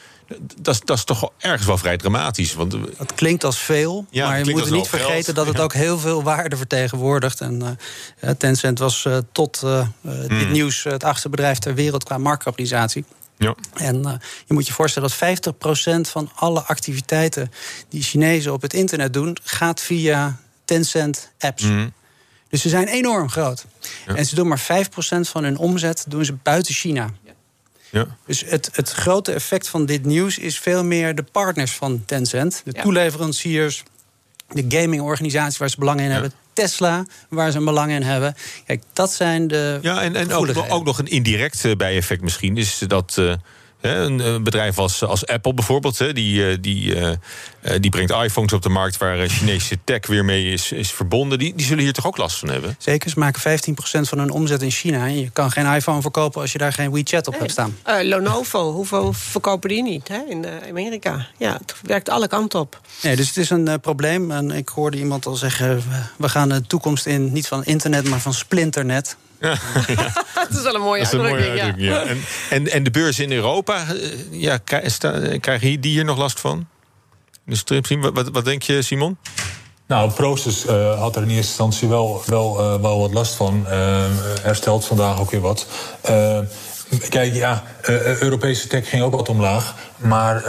dat, 0.57 0.73
is, 0.73 0.81
dat 0.81 0.97
is 0.97 1.03
toch 1.03 1.31
ergens 1.37 1.67
wel 1.67 1.77
vrij 1.77 1.97
dramatisch. 1.97 2.53
Want... 2.53 2.75
Het 2.97 3.13
klinkt 3.15 3.43
als 3.43 3.59
veel, 3.59 4.05
ja, 4.09 4.27
maar 4.27 4.45
je 4.45 4.51
moet 4.51 4.69
niet 4.69 4.87
vergeten 4.87 5.23
geld. 5.23 5.35
dat 5.35 5.47
het 5.47 5.57
ja. 5.57 5.63
ook 5.63 5.73
heel 5.73 5.99
veel 5.99 6.23
waarde 6.23 6.57
vertegenwoordigt. 6.57 7.41
En 7.41 7.77
uh, 8.23 8.29
Tencent 8.29 8.79
was 8.79 9.05
uh, 9.05 9.17
tot 9.31 9.61
uh, 9.65 9.87
mm. 10.01 10.27
dit 10.27 10.51
nieuws 10.51 10.83
het 10.83 11.03
achtste 11.03 11.29
bedrijf 11.29 11.57
ter 11.57 11.75
wereld 11.75 12.03
qua 12.03 12.17
marktkapitalisatie. 12.17 13.05
Ja. 13.37 13.55
En 13.73 13.95
uh, 13.95 14.13
je 14.45 14.53
moet 14.53 14.67
je 14.67 14.73
voorstellen 14.73 15.09
dat 15.09 15.53
50% 16.07 16.09
van 16.09 16.31
alle 16.35 16.61
activiteiten 16.61 17.51
die 17.89 18.03
Chinezen 18.03 18.53
op 18.53 18.61
het 18.61 18.73
internet 18.73 19.13
doen, 19.13 19.37
gaat 19.43 19.81
via 19.81 20.39
Tencent 20.65 21.31
apps. 21.39 21.63
Mm. 21.63 21.93
Dus 22.49 22.61
ze 22.61 22.69
zijn 22.69 22.87
enorm 22.87 23.29
groot. 23.29 23.65
Ja. 24.07 24.15
En 24.15 24.25
ze 24.25 24.35
doen 24.35 24.47
maar 24.47 24.61
5% 24.61 25.19
van 25.19 25.43
hun 25.43 25.57
omzet 25.57 26.05
doen 26.07 26.25
ze 26.25 26.33
buiten 26.33 26.73
China. 26.73 27.09
Ja. 27.89 28.07
Dus 28.25 28.43
het, 28.45 28.69
het 28.73 28.91
grote 28.91 29.31
effect 29.31 29.69
van 29.69 29.85
dit 29.85 30.05
nieuws 30.05 30.37
is 30.37 30.59
veel 30.59 30.83
meer 30.83 31.15
de 31.15 31.23
partners 31.31 31.71
van 31.71 32.03
Tencent. 32.05 32.61
De 32.65 32.73
toeleveranciers, 32.73 33.83
de 34.47 34.65
gamingorganisaties 34.67 35.57
waar 35.57 35.69
ze 35.69 35.79
belang 35.79 35.99
in 35.99 36.09
hebben. 36.09 36.33
Tesla, 36.53 37.05
waar 37.29 37.51
ze 37.51 37.57
een 37.57 37.65
belang 37.65 37.91
in 37.91 38.01
hebben. 38.01 38.35
Kijk, 38.65 38.83
dat 38.93 39.11
zijn 39.11 39.47
de. 39.47 39.79
Ja, 39.81 40.01
en, 40.01 40.15
en 40.15 40.33
ook, 40.33 40.47
ook, 40.69 40.85
nog 40.85 40.99
een 40.99 41.07
indirect 41.07 41.65
eh, 41.65 41.75
bijeffect 41.75 42.21
misschien 42.21 42.57
is 42.57 42.77
dat. 42.87 43.15
Uh, 43.19 43.33
een 43.81 44.43
bedrijf 44.43 44.77
als, 44.77 45.03
als 45.03 45.27
Apple 45.27 45.53
bijvoorbeeld, 45.53 46.15
die, 46.15 46.49
eh, 46.49 46.57
die, 46.61 46.95
eh, 46.95 47.11
eh, 47.61 47.81
die 47.81 47.89
brengt 47.89 48.11
iPhones 48.11 48.53
op 48.53 48.61
de 48.61 48.69
markt 48.69 48.97
waar 48.97 49.27
Chinese 49.27 49.77
tech 49.83 50.07
weer 50.07 50.25
mee 50.25 50.51
is, 50.51 50.71
is 50.71 50.91
verbonden. 50.91 51.39
Die, 51.39 51.55
die 51.55 51.65
zullen 51.65 51.83
hier 51.83 51.93
toch 51.93 52.07
ook 52.07 52.17
last 52.17 52.37
van 52.37 52.49
hebben? 52.49 52.75
Zeker, 52.77 53.09
ze 53.09 53.19
maken 53.19 53.41
15% 53.41 54.09
van 54.09 54.19
hun 54.19 54.29
omzet 54.29 54.61
in 54.61 54.71
China. 54.71 55.05
En 55.05 55.19
je 55.19 55.29
kan 55.29 55.51
geen 55.51 55.73
iPhone 55.73 56.01
verkopen 56.01 56.41
als 56.41 56.51
je 56.51 56.57
daar 56.57 56.73
geen 56.73 56.91
WeChat 56.91 57.27
op 57.27 57.39
hebt 57.39 57.51
staan. 57.51 57.77
Uh, 57.87 57.95
Lenovo, 58.01 58.71
hoeveel 58.71 59.13
verkopen 59.13 59.69
die 59.69 59.83
niet 59.83 60.07
hè, 60.07 60.19
in 60.29 60.45
Amerika? 60.69 61.27
Ja, 61.37 61.53
het 61.53 61.75
werkt 61.81 62.09
alle 62.09 62.27
kanten 62.27 62.59
op. 62.59 62.81
Nee, 63.01 63.15
dus 63.15 63.27
het 63.27 63.37
is 63.37 63.49
een 63.49 63.79
probleem. 63.79 64.31
En 64.31 64.51
ik 64.51 64.69
hoorde 64.69 64.97
iemand 64.97 65.25
al 65.25 65.35
zeggen: 65.35 65.83
we 66.17 66.29
gaan 66.29 66.49
de 66.49 66.61
toekomst 66.61 67.05
in 67.05 67.31
niet 67.31 67.47
van 67.47 67.63
internet, 67.65 68.09
maar 68.09 68.19
van 68.19 68.33
splinternet. 68.33 69.17
Ja. 69.39 69.57
dat 70.49 70.57
is 70.57 70.61
wel 70.61 70.75
een 70.75 70.81
mooie 70.81 71.05
uitdrukking. 71.05 71.73
Ja. 71.77 72.03
En, 72.03 72.23
en, 72.49 72.71
en 72.71 72.83
de 72.83 72.91
beurzen 72.91 73.23
in 73.23 73.31
Europa, 73.31 73.85
eh, 73.87 74.09
ja, 74.31 74.57
krijgen 75.39 75.81
die 75.81 75.91
hier 75.91 76.05
nog 76.05 76.17
last 76.17 76.39
van? 76.39 76.67
Dus 77.45 77.63
wat, 78.13 78.29
wat 78.31 78.45
denk 78.45 78.61
je, 78.61 78.81
Simon? 78.81 79.17
Nou, 79.87 80.11
Proces 80.11 80.65
uh, 80.65 80.99
had 80.99 81.15
er 81.15 81.21
in 81.21 81.27
eerste 81.27 81.47
instantie 81.47 81.87
wel, 81.87 82.23
wel, 82.25 82.73
uh, 82.73 82.81
wel 82.81 82.99
wat 82.99 83.13
last 83.13 83.35
van. 83.35 83.65
Uh, 83.67 84.03
herstelt 84.41 84.85
vandaag 84.85 85.19
ook 85.19 85.31
weer 85.31 85.41
wat. 85.41 85.67
kijk, 87.09 87.33
ja, 87.33 87.63
Europese 88.19 88.67
tech 88.67 88.89
ging 88.89 89.03
ook 89.03 89.15
wat 89.15 89.29
omlaag. 89.29 89.75
Maar 89.95 90.43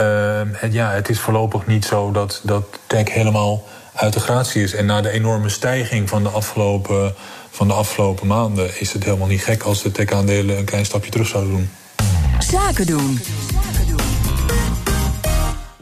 het, 0.57 0.73
ja, 0.73 0.91
het 0.91 1.09
is 1.09 1.19
voorlopig 1.19 1.67
niet 1.67 1.85
zo 1.85 2.11
dat, 2.11 2.41
dat 2.43 2.63
tech 2.87 3.13
helemaal 3.13 3.67
uit 3.93 4.13
de 4.13 4.19
gratie 4.19 4.63
is. 4.63 4.73
En 4.73 4.85
na 4.85 5.01
de 5.01 5.09
enorme 5.09 5.49
stijging 5.49 6.09
van 6.09 6.23
de 6.23 6.29
afgelopen 6.29 7.15
van 7.61 7.69
de 7.69 7.75
afgelopen 7.75 8.27
maanden 8.27 8.79
is 8.79 8.93
het 8.93 9.03
helemaal 9.03 9.27
niet 9.27 9.43
gek 9.43 9.63
als 9.63 9.81
de 9.81 9.91
tech-aandelen 9.91 10.57
een 10.57 10.65
klein 10.65 10.85
stapje 10.85 11.11
terug 11.11 11.27
zouden 11.27 11.51
doen. 11.51 11.69
Zaken 12.39 12.85
doen. 12.85 13.19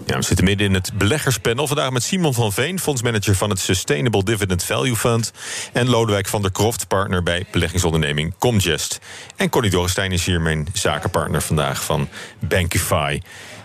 Ja, 0.05 0.15
we 0.15 0.21
zitten 0.21 0.45
midden 0.45 0.67
in 0.67 0.73
het 0.73 0.91
beleggerspanel. 0.97 1.67
Vandaag 1.67 1.91
met 1.91 2.03
Simon 2.03 2.33
van 2.33 2.51
Veen, 2.51 2.79
fondsmanager 2.79 3.35
van 3.35 3.49
het 3.49 3.59
Sustainable 3.59 4.23
Dividend 4.23 4.63
Value 4.63 4.95
Fund. 4.95 5.31
En 5.73 5.89
Lodewijk 5.89 6.27
van 6.27 6.41
der 6.41 6.51
Kroft, 6.51 6.87
partner 6.87 7.23
bij 7.23 7.45
beleggingsonderneming 7.51 8.33
Comgest. 8.39 8.99
En 9.35 9.49
Connie 9.49 9.71
Dorrestein 9.71 10.11
is 10.11 10.25
hier 10.25 10.41
mijn 10.41 10.67
zakenpartner 10.73 11.41
vandaag 11.41 11.83
van 11.83 12.09
Bankify. 12.39 13.19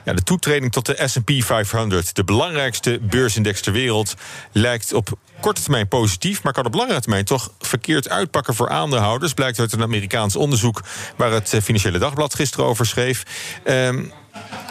Ja, 0.04 0.12
de 0.12 0.22
toetreding 0.22 0.72
tot 0.72 0.86
de 0.86 1.08
SP 1.12 1.30
500, 1.36 2.14
de 2.14 2.24
belangrijkste 2.24 2.98
beursindex 3.02 3.60
ter 3.60 3.72
wereld, 3.72 4.14
lijkt 4.52 4.92
op 4.92 5.18
korte 5.40 5.62
termijn 5.62 5.88
positief, 5.88 6.42
maar 6.42 6.52
kan 6.52 6.66
op 6.66 6.74
langere 6.74 7.00
termijn 7.00 7.24
toch 7.24 7.52
verkeerd 7.58 8.08
uitpakken 8.08 8.54
voor 8.54 8.70
aandeelhouders. 8.70 9.34
Blijkt 9.34 9.58
uit 9.58 9.72
een 9.72 9.82
Amerikaans 9.82 10.36
onderzoek 10.36 10.82
waar 11.16 11.32
het 11.32 11.52
eh, 11.52 11.60
Financiële 11.60 11.98
Dagblad 11.98 12.34
gisteren 12.34 12.66
over 12.66 12.86
schreef. 12.86 13.22
Um, 13.66 14.12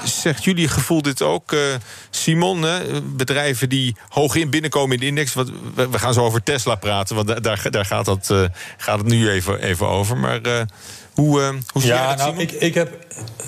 Zegt 0.04 0.44
jullie 0.44 0.68
gevoel 0.68 1.02
dit 1.02 1.22
ook, 1.22 1.52
uh, 1.52 1.60
Simon? 2.10 2.66
Bedrijven 3.04 3.70
die 3.70 3.96
hoog 4.10 4.36
in 4.36 4.50
binnenkomen 4.50 4.94
in 4.94 5.00
de 5.00 5.06
index. 5.06 5.34
Wat, 5.34 5.52
we, 5.76 6.00
gaan 6.00 6.14
zo 6.14 6.26
over 6.26 6.44
Tesla 6.44 6.76
praten, 6.76 7.16
want 7.16 7.44
daar, 7.44 7.72
daar 7.72 7.86
gaat, 7.86 8.06
dat, 8.06 8.30
uh, 8.32 8.44
gaat 8.78 8.98
het 8.98 9.08
nu 9.08 9.30
even, 9.30 9.62
even 9.62 9.88
over. 9.88 10.18
Maar 10.18 10.42
hoe, 11.14 11.40
uh, 11.40 11.48
hoe 11.72 11.82
zie 11.82 11.92
ja, 11.92 12.16
dat, 12.16 12.18
nou, 12.18 12.40
ik, 12.40 12.52
ik, 12.52 12.74
heb, 12.74 12.98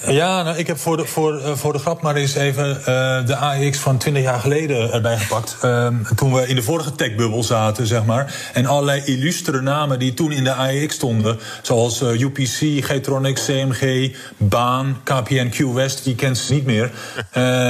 ja, 0.08 0.44
nou, 0.44 0.58
ik 0.58 0.68
heb 0.68 0.78
voor 0.78 0.98
de, 0.98 1.06
voor, 1.06 1.42
uh, 1.42 1.52
voor 1.52 1.74
de 1.74 1.80
grap 1.80 2.02
maar 2.02 2.16
eens 2.16 2.36
even 2.36 2.78
uh, 2.80 2.86
de 3.26 3.36
AEX 3.36 3.78
van 3.78 3.98
20 3.98 4.24
jaar 4.24 4.40
geleden 4.40 4.92
erbij 4.92 5.18
gepakt. 5.18 5.58
Ehm, 5.62 5.96
toen 6.16 6.34
we 6.34 6.48
in 6.48 6.56
de 6.56 6.64
vorige 6.64 6.96
techbubbel 6.96 7.44
zaten, 7.44 7.88
zeg 7.88 8.06
maar. 8.06 8.50
En 8.54 8.66
allerlei 8.66 9.02
illustere 9.06 9.62
namen 9.62 10.00
die 10.00 10.14
toen 10.14 10.32
in 10.32 10.44
de 10.44 10.54
AEX 10.54 10.96
stonden. 10.96 11.40
Zoals 11.62 12.02
UPC, 12.02 12.86
Getronics, 12.86 13.46
CMG, 13.46 14.16
Baan, 14.38 14.98
KPN, 15.04 15.50
Q 15.50 15.74
West. 15.74 16.04
Die 16.04 16.16
kent 16.16 16.38
ze 16.38 16.54
niet 16.54 16.66
meer. 16.66 16.92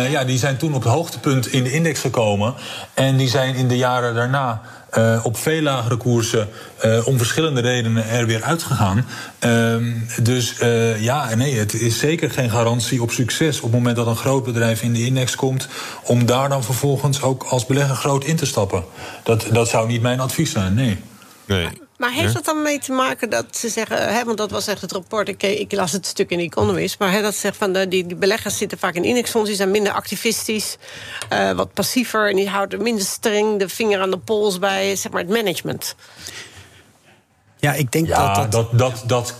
ja, 0.09 0.23
die 0.23 0.37
zijn 0.37 0.57
toen 0.57 0.73
op 0.73 0.83
het 0.83 0.91
hoogtepunt 0.91 1.47
in 1.47 1.63
de 1.63 1.71
index 1.71 1.99
gekomen. 1.99 2.53
En 2.93 3.17
die 3.17 3.29
zijn 3.29 3.55
in 3.55 3.67
de 3.67 3.77
jaren 3.77 4.15
daarna... 4.15 4.61
Uh, 4.97 5.25
op 5.25 5.37
veel 5.37 5.61
lagere 5.61 5.97
koersen 5.97 6.49
uh, 6.85 7.07
om 7.07 7.17
verschillende 7.17 7.61
redenen 7.61 8.09
er 8.09 8.25
weer 8.25 8.43
uitgegaan. 8.43 9.05
Uh, 9.45 9.75
dus 10.21 10.61
uh, 10.61 11.01
ja, 11.01 11.35
nee, 11.35 11.57
het 11.57 11.73
is 11.73 11.99
zeker 11.99 12.31
geen 12.31 12.49
garantie 12.49 13.01
op 13.01 13.11
succes 13.11 13.57
op 13.57 13.63
het 13.63 13.71
moment 13.71 13.95
dat 13.95 14.07
een 14.07 14.15
groot 14.15 14.43
bedrijf 14.43 14.81
in 14.81 14.93
de 14.93 15.05
index 15.05 15.35
komt, 15.35 15.67
om 16.03 16.25
daar 16.25 16.49
dan 16.49 16.63
vervolgens 16.63 17.21
ook 17.21 17.43
als 17.43 17.65
belegger 17.65 17.95
groot 17.95 18.23
in 18.23 18.35
te 18.35 18.45
stappen. 18.45 18.83
Dat, 19.23 19.47
dat 19.51 19.67
zou 19.67 19.87
niet 19.87 20.01
mijn 20.01 20.19
advies 20.19 20.51
zijn, 20.51 20.73
nee. 20.73 20.97
Nee. 21.45 21.84
Maar 21.97 22.11
heeft 22.11 22.33
dat 22.33 22.45
dan 22.45 22.61
mee 22.61 22.79
te 22.79 22.91
maken 22.91 23.29
dat 23.29 23.57
ze 23.57 23.69
zeggen, 23.69 24.13
hè, 24.13 24.23
want 24.23 24.37
dat 24.37 24.51
was 24.51 24.67
echt 24.67 24.81
het 24.81 24.91
rapport, 24.91 25.27
ik, 25.27 25.43
ik 25.43 25.71
las 25.71 25.91
het 25.91 26.05
stuk 26.05 26.29
in 26.29 26.39
Economist, 26.39 26.99
maar 26.99 27.11
hè, 27.11 27.21
dat 27.21 27.33
ze 27.33 27.39
zeggen 27.39 27.59
van 27.59 27.73
de, 27.73 27.87
die, 27.87 28.05
die 28.05 28.15
beleggers 28.15 28.57
zitten 28.57 28.77
vaak 28.77 28.93
in 28.93 29.03
indexfondsen, 29.03 29.47
die 29.47 29.55
zijn 29.55 29.71
minder 29.71 29.93
activistisch, 29.93 30.77
uh, 31.33 31.51
wat 31.51 31.73
passiever 31.73 32.29
en 32.29 32.35
die 32.35 32.49
houden 32.49 32.81
minder 32.81 33.05
streng 33.05 33.59
de 33.59 33.69
vinger 33.69 33.99
aan 33.99 34.11
de 34.11 34.17
pols 34.17 34.59
bij 34.59 34.95
zeg 34.95 35.11
maar, 35.11 35.21
het 35.21 35.29
management. 35.29 35.95
Ja, 37.57 37.73
ik 37.73 37.91
denk 37.91 38.07
ja, 38.07 38.33
dat, 38.33 38.51
dat... 38.51 38.77
dat, 38.79 39.03
dat, 39.05 39.35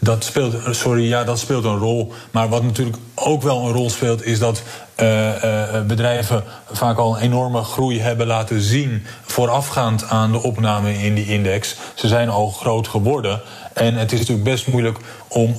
dat 0.00 0.24
speelt, 0.24 0.54
sorry, 0.70 1.08
ja, 1.08 1.24
dat 1.24 1.38
speelt 1.38 1.64
een 1.64 1.78
rol. 1.78 2.12
Maar 2.30 2.48
wat 2.48 2.62
natuurlijk 2.62 2.96
ook 3.14 3.42
wel 3.42 3.66
een 3.66 3.72
rol 3.72 3.90
speelt, 3.90 4.24
is 4.24 4.38
dat 4.38 4.62
uh, 4.96 5.44
uh, 5.44 5.82
bedrijven 5.86 6.44
vaak 6.70 6.98
al 6.98 7.16
een 7.16 7.22
enorme 7.22 7.62
groei 7.62 8.00
hebben 8.00 8.26
laten 8.26 8.60
zien 8.60 9.06
voorafgaand 9.22 10.04
aan 10.08 10.32
de 10.32 10.42
opname 10.42 11.02
in 11.02 11.14
die 11.14 11.26
index. 11.26 11.76
Ze 11.94 12.08
zijn 12.08 12.28
al 12.28 12.50
groot 12.50 12.88
geworden. 12.88 13.40
En 13.72 13.94
het 13.94 14.12
is 14.12 14.18
natuurlijk 14.18 14.48
best 14.48 14.66
moeilijk 14.66 14.98
om, 15.28 15.56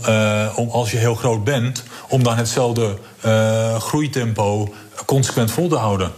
om 0.55 0.69
als 0.69 0.91
je 0.91 0.98
heel 0.98 1.15
groot 1.15 1.43
bent, 1.43 1.83
om 2.10 2.24
dan 2.24 2.38
hetzelfde 2.38 2.98
groeitempo 3.79 4.74
consequent 5.05 5.51
vol 5.51 5.67
te 5.67 5.75
houden. 5.75 6.12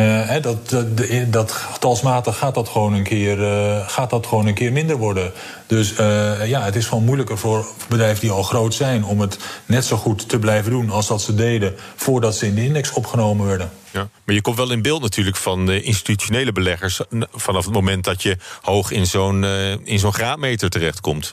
Uh, 0.00 0.32
dat, 0.42 0.70
dat, 0.70 0.86
dat 1.26 1.52
getalsmatig 1.52 2.38
gaat 2.38 2.54
dat, 2.54 2.68
gewoon 2.68 2.92
een 2.92 3.02
keer, 3.02 3.38
uh, 3.38 3.88
gaat 3.88 4.10
dat 4.10 4.26
gewoon 4.26 4.46
een 4.46 4.54
keer 4.54 4.72
minder 4.72 4.96
worden. 4.96 5.32
Dus 5.66 5.92
uh, 5.92 6.46
ja, 6.46 6.62
het 6.62 6.76
is 6.76 6.86
gewoon 6.86 7.04
moeilijker 7.04 7.38
voor 7.38 7.66
bedrijven 7.88 8.20
die 8.20 8.30
al 8.30 8.42
groot 8.42 8.74
zijn 8.74 9.04
om 9.04 9.20
het 9.20 9.38
net 9.66 9.84
zo 9.84 9.96
goed 9.96 10.28
te 10.28 10.38
blijven 10.38 10.70
doen 10.70 10.90
als 10.90 11.06
dat 11.06 11.22
ze 11.22 11.34
deden 11.34 11.74
voordat 11.96 12.36
ze 12.36 12.46
in 12.46 12.54
de 12.54 12.64
index 12.64 12.92
opgenomen 12.92 13.46
werden. 13.46 13.70
Ja, 13.90 14.08
maar 14.24 14.34
je 14.34 14.40
komt 14.40 14.56
wel 14.56 14.72
in 14.72 14.82
beeld 14.82 15.02
natuurlijk 15.02 15.36
van 15.36 15.66
de 15.66 15.82
institutionele 15.82 16.52
beleggers 16.52 17.00
vanaf 17.32 17.64
het 17.64 17.74
moment 17.74 18.04
dat 18.04 18.22
je 18.22 18.36
hoog 18.62 18.90
in 18.90 19.06
zo'n 19.06 19.44
in 19.84 19.98
zo'n 19.98 20.12
graadmeter 20.12 20.70
terechtkomt. 20.70 21.32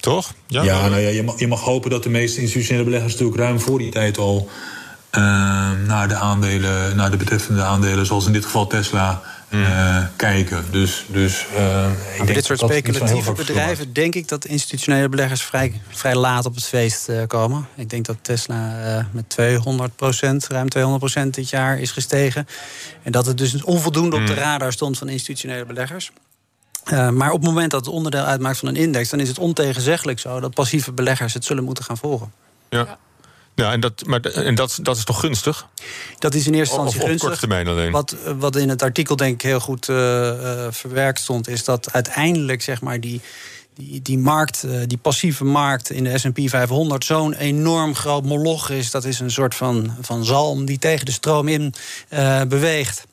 Toch? 0.00 0.34
Ja, 0.46 0.62
ja 0.62 0.88
nou 0.88 1.00
ja, 1.00 1.08
je 1.08 1.22
mag, 1.22 1.38
je 1.38 1.46
mag 1.46 1.60
hopen 1.60 1.90
dat 1.90 2.02
de 2.02 2.08
meeste 2.08 2.40
institutionele 2.40 2.84
beleggers 2.84 3.12
natuurlijk 3.12 3.40
ruim 3.40 3.60
voor 3.60 3.78
die 3.78 3.90
tijd 3.90 4.18
al 4.18 4.48
naar 5.86 6.08
de 6.08 6.14
aandelen, 6.14 6.96
naar 6.96 7.10
de 7.10 7.16
betreffende 7.16 7.62
aandelen, 7.62 8.06
zoals 8.06 8.26
in 8.26 8.32
dit 8.32 8.44
geval 8.44 8.66
Tesla. 8.66 9.22
Uh, 9.50 10.04
kijken. 10.16 10.64
Dus, 10.70 11.04
dus, 11.08 11.46
uh, 11.56 11.90
ik 11.90 12.16
denk 12.16 12.34
dit 12.34 12.44
soort 12.44 12.58
speculatieve 12.58 13.32
bedrijven 13.32 13.92
denk 13.92 14.14
ik 14.14 14.28
dat 14.28 14.44
institutionele 14.44 15.08
beleggers 15.08 15.42
vrij, 15.42 15.80
vrij 15.88 16.14
laat 16.14 16.46
op 16.46 16.54
het 16.54 16.64
feest 16.64 17.08
uh, 17.08 17.22
komen. 17.26 17.68
Ik 17.74 17.90
denk 17.90 18.04
dat 18.06 18.16
Tesla 18.22 19.08
met 19.12 19.36
200% 19.40 20.46
ruim 20.48 20.66
200% 21.26 21.30
dit 21.30 21.50
jaar 21.50 21.78
is 21.78 21.90
gestegen. 21.90 22.46
En 23.02 23.12
dat 23.12 23.26
het 23.26 23.38
dus 23.38 23.62
onvoldoende 23.62 24.16
op 24.16 24.26
de 24.26 24.32
hmm. 24.32 24.42
radar 24.42 24.72
stond 24.72 24.98
van 24.98 25.08
institutionele 25.08 25.64
beleggers. 25.64 26.10
maar 26.90 27.30
op 27.30 27.40
het 27.40 27.48
moment 27.48 27.70
dat 27.70 27.84
het 27.84 27.94
onderdeel 27.94 28.24
uitmaakt 28.24 28.58
van 28.58 28.68
een 28.68 28.76
index, 28.76 29.08
dan 29.08 29.20
is 29.20 29.28
het 29.28 29.38
ontegenzeggelijk 29.38 30.18
zo 30.18 30.40
dat 30.40 30.54
passieve 30.54 30.92
beleggers 30.92 31.34
het 31.34 31.44
zullen 31.44 31.64
moeten 31.64 31.84
gaan 31.84 31.96
volgen. 31.96 32.32
ja. 32.68 32.98
Ja, 33.60 33.72
en, 33.72 33.80
dat, 33.80 34.06
maar, 34.06 34.20
en 34.20 34.54
dat, 34.54 34.78
dat 34.82 34.96
is 34.96 35.04
toch 35.04 35.20
gunstig? 35.20 35.66
Dat 36.18 36.34
is 36.34 36.46
in 36.46 36.54
eerste 36.54 36.74
instantie 36.74 37.00
gunstig. 37.00 37.32
Op 37.32 37.38
termijn 37.38 37.68
alleen. 37.68 37.92
Wat, 37.92 38.16
wat 38.38 38.56
in 38.56 38.68
het 38.68 38.82
artikel 38.82 39.16
denk 39.16 39.34
ik 39.34 39.42
heel 39.42 39.60
goed 39.60 39.88
uh, 39.88 39.96
uh, 39.96 40.66
verwerkt 40.70 41.20
stond... 41.20 41.48
is 41.48 41.64
dat 41.64 41.92
uiteindelijk 41.92 42.62
zeg 42.62 42.80
maar, 42.80 43.00
die, 43.00 43.20
die, 43.74 44.02
die 44.02 44.18
markt, 44.18 44.66
die 44.86 44.98
passieve 44.98 45.44
markt 45.44 45.90
in 45.90 46.04
de 46.04 46.18
S&P 46.18 46.40
500... 46.44 47.04
zo'n 47.04 47.34
enorm 47.34 47.94
groot 47.94 48.24
moloch 48.24 48.70
is. 48.70 48.90
Dat 48.90 49.04
is 49.04 49.20
een 49.20 49.30
soort 49.30 49.54
van, 49.54 49.96
van 50.00 50.24
zalm 50.24 50.64
die 50.64 50.78
tegen 50.78 51.06
de 51.06 51.12
stroom 51.12 51.48
in 51.48 51.74
beweegt. 52.48 53.06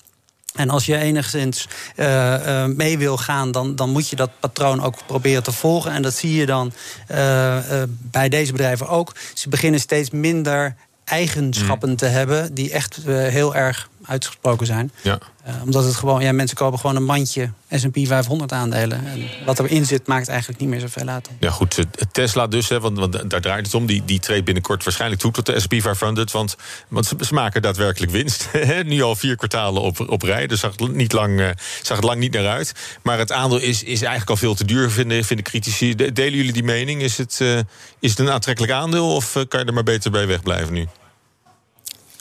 En 0.57 0.69
als 0.69 0.85
je 0.85 0.97
enigszins 0.97 1.67
uh, 1.95 2.05
uh, 2.05 2.65
mee 2.65 2.97
wil 2.97 3.17
gaan, 3.17 3.51
dan, 3.51 3.75
dan 3.75 3.89
moet 3.89 4.09
je 4.09 4.15
dat 4.15 4.29
patroon 4.39 4.83
ook 4.83 4.95
proberen 5.05 5.43
te 5.43 5.51
volgen. 5.51 5.91
En 5.91 6.01
dat 6.01 6.13
zie 6.13 6.35
je 6.35 6.45
dan 6.45 6.71
uh, 7.11 7.57
bij 7.87 8.29
deze 8.29 8.51
bedrijven 8.51 8.87
ook. 8.87 9.15
Ze 9.33 9.49
beginnen 9.49 9.79
steeds 9.79 10.09
minder 10.09 10.75
eigenschappen 11.03 11.89
mm. 11.89 11.95
te 11.95 12.05
hebben 12.05 12.53
die 12.53 12.71
echt 12.71 12.99
heel 13.05 13.55
erg 13.55 13.89
uitgesproken 14.07 14.65
zijn. 14.65 14.91
Ja. 15.01 15.19
Uh, 15.47 15.53
omdat 15.63 15.83
het 15.83 15.95
gewoon, 15.95 16.21
ja, 16.21 16.31
mensen 16.31 16.57
kopen 16.57 16.79
gewoon 16.79 16.95
een 16.95 17.03
mandje 17.03 17.51
S&P 17.69 17.97
500 18.03 18.51
aandelen. 18.51 19.05
En 19.07 19.23
wat 19.45 19.59
erin 19.59 19.85
zit 19.85 20.07
maakt 20.07 20.27
eigenlijk 20.27 20.59
niet 20.59 20.69
meer 20.69 20.79
zoveel 20.79 21.07
uit. 21.07 21.29
Ja, 21.39 21.51
goed. 21.51 21.85
Tesla 22.11 22.47
dus, 22.47 22.69
hè, 22.69 22.79
want, 22.79 22.97
want 22.97 23.29
daar 23.29 23.41
draait 23.41 23.65
het 23.65 23.75
om. 23.75 23.85
Die, 23.85 24.05
die 24.05 24.19
treedt 24.19 24.45
binnenkort 24.45 24.83
waarschijnlijk 24.83 25.21
toe 25.21 25.31
tot 25.31 25.45
de 25.45 25.59
S&P 25.59 25.81
500. 25.81 26.31
Want, 26.31 26.55
want 26.87 27.05
ze, 27.05 27.15
ze 27.19 27.33
maken 27.33 27.61
daadwerkelijk 27.61 28.11
winst. 28.11 28.47
nu 28.85 29.01
al 29.01 29.15
vier 29.15 29.35
kwartalen 29.35 29.81
op, 29.81 30.09
op 30.09 30.21
rij. 30.21 30.47
Dus 30.47 30.59
zag 30.59 30.71
het, 30.75 30.93
niet 30.93 31.11
lang, 31.13 31.39
uh, 31.39 31.49
zag 31.81 31.97
het 31.97 32.05
lang 32.05 32.19
niet 32.19 32.33
naar 32.33 32.47
uit. 32.47 32.71
Maar 33.03 33.17
het 33.17 33.31
aandeel 33.31 33.59
is, 33.59 33.83
is 33.83 34.01
eigenlijk 34.01 34.29
al 34.29 34.37
veel 34.37 34.55
te 34.55 34.65
duur, 34.65 34.91
vinden, 34.91 35.23
vinden 35.23 35.45
critici. 35.45 35.95
Delen 35.95 36.35
jullie 36.35 36.53
die 36.53 36.63
mening? 36.63 37.01
Is 37.01 37.17
het, 37.17 37.39
uh, 37.41 37.57
is 37.99 38.09
het 38.09 38.19
een 38.19 38.29
aantrekkelijk 38.29 38.73
aandeel 38.73 39.15
of 39.15 39.31
kan 39.47 39.59
je 39.59 39.65
er 39.65 39.73
maar 39.73 39.83
beter 39.83 40.11
bij 40.11 40.27
wegblijven 40.27 40.73
nu? 40.73 40.87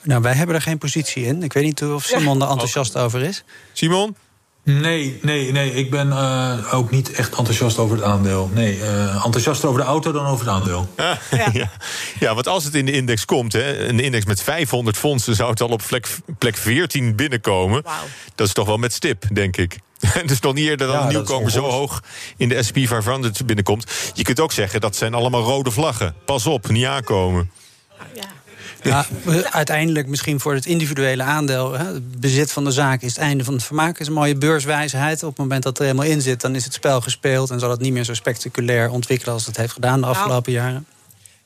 Nou, 0.07 0.23
wij 0.23 0.35
hebben 0.35 0.55
er 0.55 0.63
geen 0.63 0.79
positie 0.79 1.25
in. 1.25 1.43
Ik 1.43 1.53
weet 1.53 1.65
niet 1.65 1.83
of 1.83 2.05
Simon 2.05 2.43
er 2.43 2.49
enthousiast 2.49 2.97
over 2.97 3.23
is. 3.23 3.45
Simon? 3.73 4.17
Nee, 4.63 5.19
nee, 5.23 5.53
nee. 5.53 5.75
Ik 5.75 5.91
ben 5.91 6.09
uh, 6.09 6.75
ook 6.75 6.91
niet 6.91 7.11
echt 7.11 7.35
enthousiast 7.35 7.79
over 7.79 7.97
het 7.97 8.05
aandeel. 8.05 8.51
Nee, 8.55 8.79
uh, 8.79 9.25
enthousiaster 9.25 9.69
over 9.69 9.81
de 9.81 9.87
auto 9.87 10.13
dan 10.13 10.27
over 10.27 10.47
het 10.47 10.55
aandeel. 10.55 10.89
Ja, 10.97 11.19
ja. 11.53 11.71
ja, 12.19 12.35
want 12.35 12.49
als 12.49 12.65
het 12.65 12.75
in 12.75 12.87
de 12.87 12.93
index 12.93 13.25
komt, 13.25 13.53
hè, 13.53 13.89
een 13.89 14.01
index 14.01 14.25
met 14.25 14.43
500 14.43 14.97
fondsen, 14.97 15.35
zou 15.35 15.51
het 15.51 15.61
al 15.61 15.69
op 15.69 15.83
plek, 15.87 16.09
plek 16.39 16.57
14 16.57 17.17
binnenkomen. 17.17 17.83
Wow. 17.83 17.93
Dat 18.35 18.47
is 18.47 18.53
toch 18.53 18.67
wel 18.67 18.77
met 18.77 18.93
stip, 18.93 19.25
denk 19.33 19.57
ik. 19.57 19.79
dus 20.27 20.41
nog 20.41 20.55
niet 20.55 20.69
eerder 20.69 20.87
dan 20.87 20.97
ja, 20.97 21.03
een 21.03 21.09
nieuwkomer 21.09 21.51
zo 21.51 21.63
hoog 21.63 22.03
in 22.37 22.49
de 22.49 22.63
SP 22.67 22.77
500 22.83 23.47
binnenkomt. 23.47 23.91
Je 24.15 24.23
kunt 24.23 24.41
ook 24.41 24.53
zeggen 24.53 24.81
dat 24.81 24.97
zijn 24.97 25.15
allemaal 25.15 25.43
rode 25.43 25.71
vlaggen. 25.71 26.15
Pas 26.25 26.47
op, 26.47 26.69
niet 26.69 26.87
aankomen. 26.87 27.51
Ja. 28.15 28.23
Ja, 28.83 29.07
uiteindelijk 29.51 30.07
misschien 30.07 30.41
voor 30.41 30.55
het 30.55 30.67
individuele 30.67 31.23
aandeel. 31.23 31.73
Hè, 31.73 31.85
het 31.85 32.21
bezit 32.21 32.53
van 32.53 32.65
de 32.65 32.71
zaak 32.71 33.03
is 33.03 33.15
het 33.15 33.19
einde 33.19 33.45
van 33.45 33.55
het 33.55 33.65
vermaak. 33.65 33.99
is 33.99 34.07
een 34.07 34.13
mooie 34.13 34.37
beurswijsheid. 34.37 35.23
Op 35.23 35.29
het 35.29 35.39
moment 35.39 35.63
dat 35.63 35.79
het 35.79 35.87
er 35.87 35.93
helemaal 35.93 36.17
in 36.17 36.23
zit, 36.23 36.41
dan 36.41 36.55
is 36.55 36.65
het 36.65 36.75
spel 36.75 37.01
gespeeld... 37.01 37.51
en 37.51 37.61
zal 37.61 37.71
het 37.71 37.81
niet 37.81 37.93
meer 37.93 38.05
zo 38.05 38.15
spectaculair 38.15 38.91
ontwikkelen 38.91 39.35
als 39.35 39.47
het 39.47 39.57
heeft 39.57 39.73
gedaan 39.73 40.01
de 40.01 40.07
afgelopen 40.07 40.53
nou, 40.53 40.65
jaren. 40.65 40.87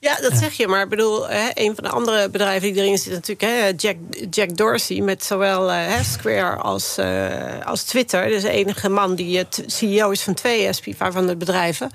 Ja, 0.00 0.16
dat 0.20 0.32
zeg 0.36 0.52
je. 0.52 0.66
Maar 0.66 0.82
ik 0.82 0.88
bedoel, 0.88 1.28
hè, 1.28 1.48
een 1.54 1.74
van 1.74 1.84
de 1.84 1.90
andere 1.90 2.28
bedrijven 2.28 2.72
die 2.72 2.82
erin 2.82 2.98
zit 2.98 3.12
natuurlijk... 3.12 3.40
Hè, 3.40 3.72
Jack, 3.76 3.96
Jack 4.30 4.56
Dorsey 4.56 5.00
met 5.00 5.24
zowel 5.24 5.66
hè, 5.68 6.02
Square 6.04 6.56
als, 6.56 6.98
uh, 6.98 7.66
als 7.66 7.82
Twitter. 7.82 8.28
Dus 8.28 8.42
de 8.42 8.50
enige 8.50 8.88
man 8.88 9.14
die 9.14 9.38
het 9.38 9.62
CEO 9.66 10.10
is 10.10 10.22
van 10.22 10.34
twee 10.34 10.72
SP 10.76 10.86
500 10.96 11.38
bedrijven. 11.38 11.90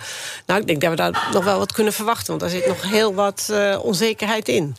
Nou, 0.46 0.62
ik 0.62 0.68
denk 0.68 0.82
dat 0.82 0.90
we 0.90 0.96
daar 0.96 1.30
nog 1.34 1.44
wel 1.44 1.58
wat 1.58 1.72
kunnen 1.72 1.94
verwachten. 1.94 2.28
Want 2.28 2.40
daar 2.40 2.50
zit 2.50 2.68
nog 2.68 2.90
heel 2.90 3.14
wat 3.14 3.48
uh, 3.52 3.80
onzekerheid 3.82 4.48
in. 4.48 4.76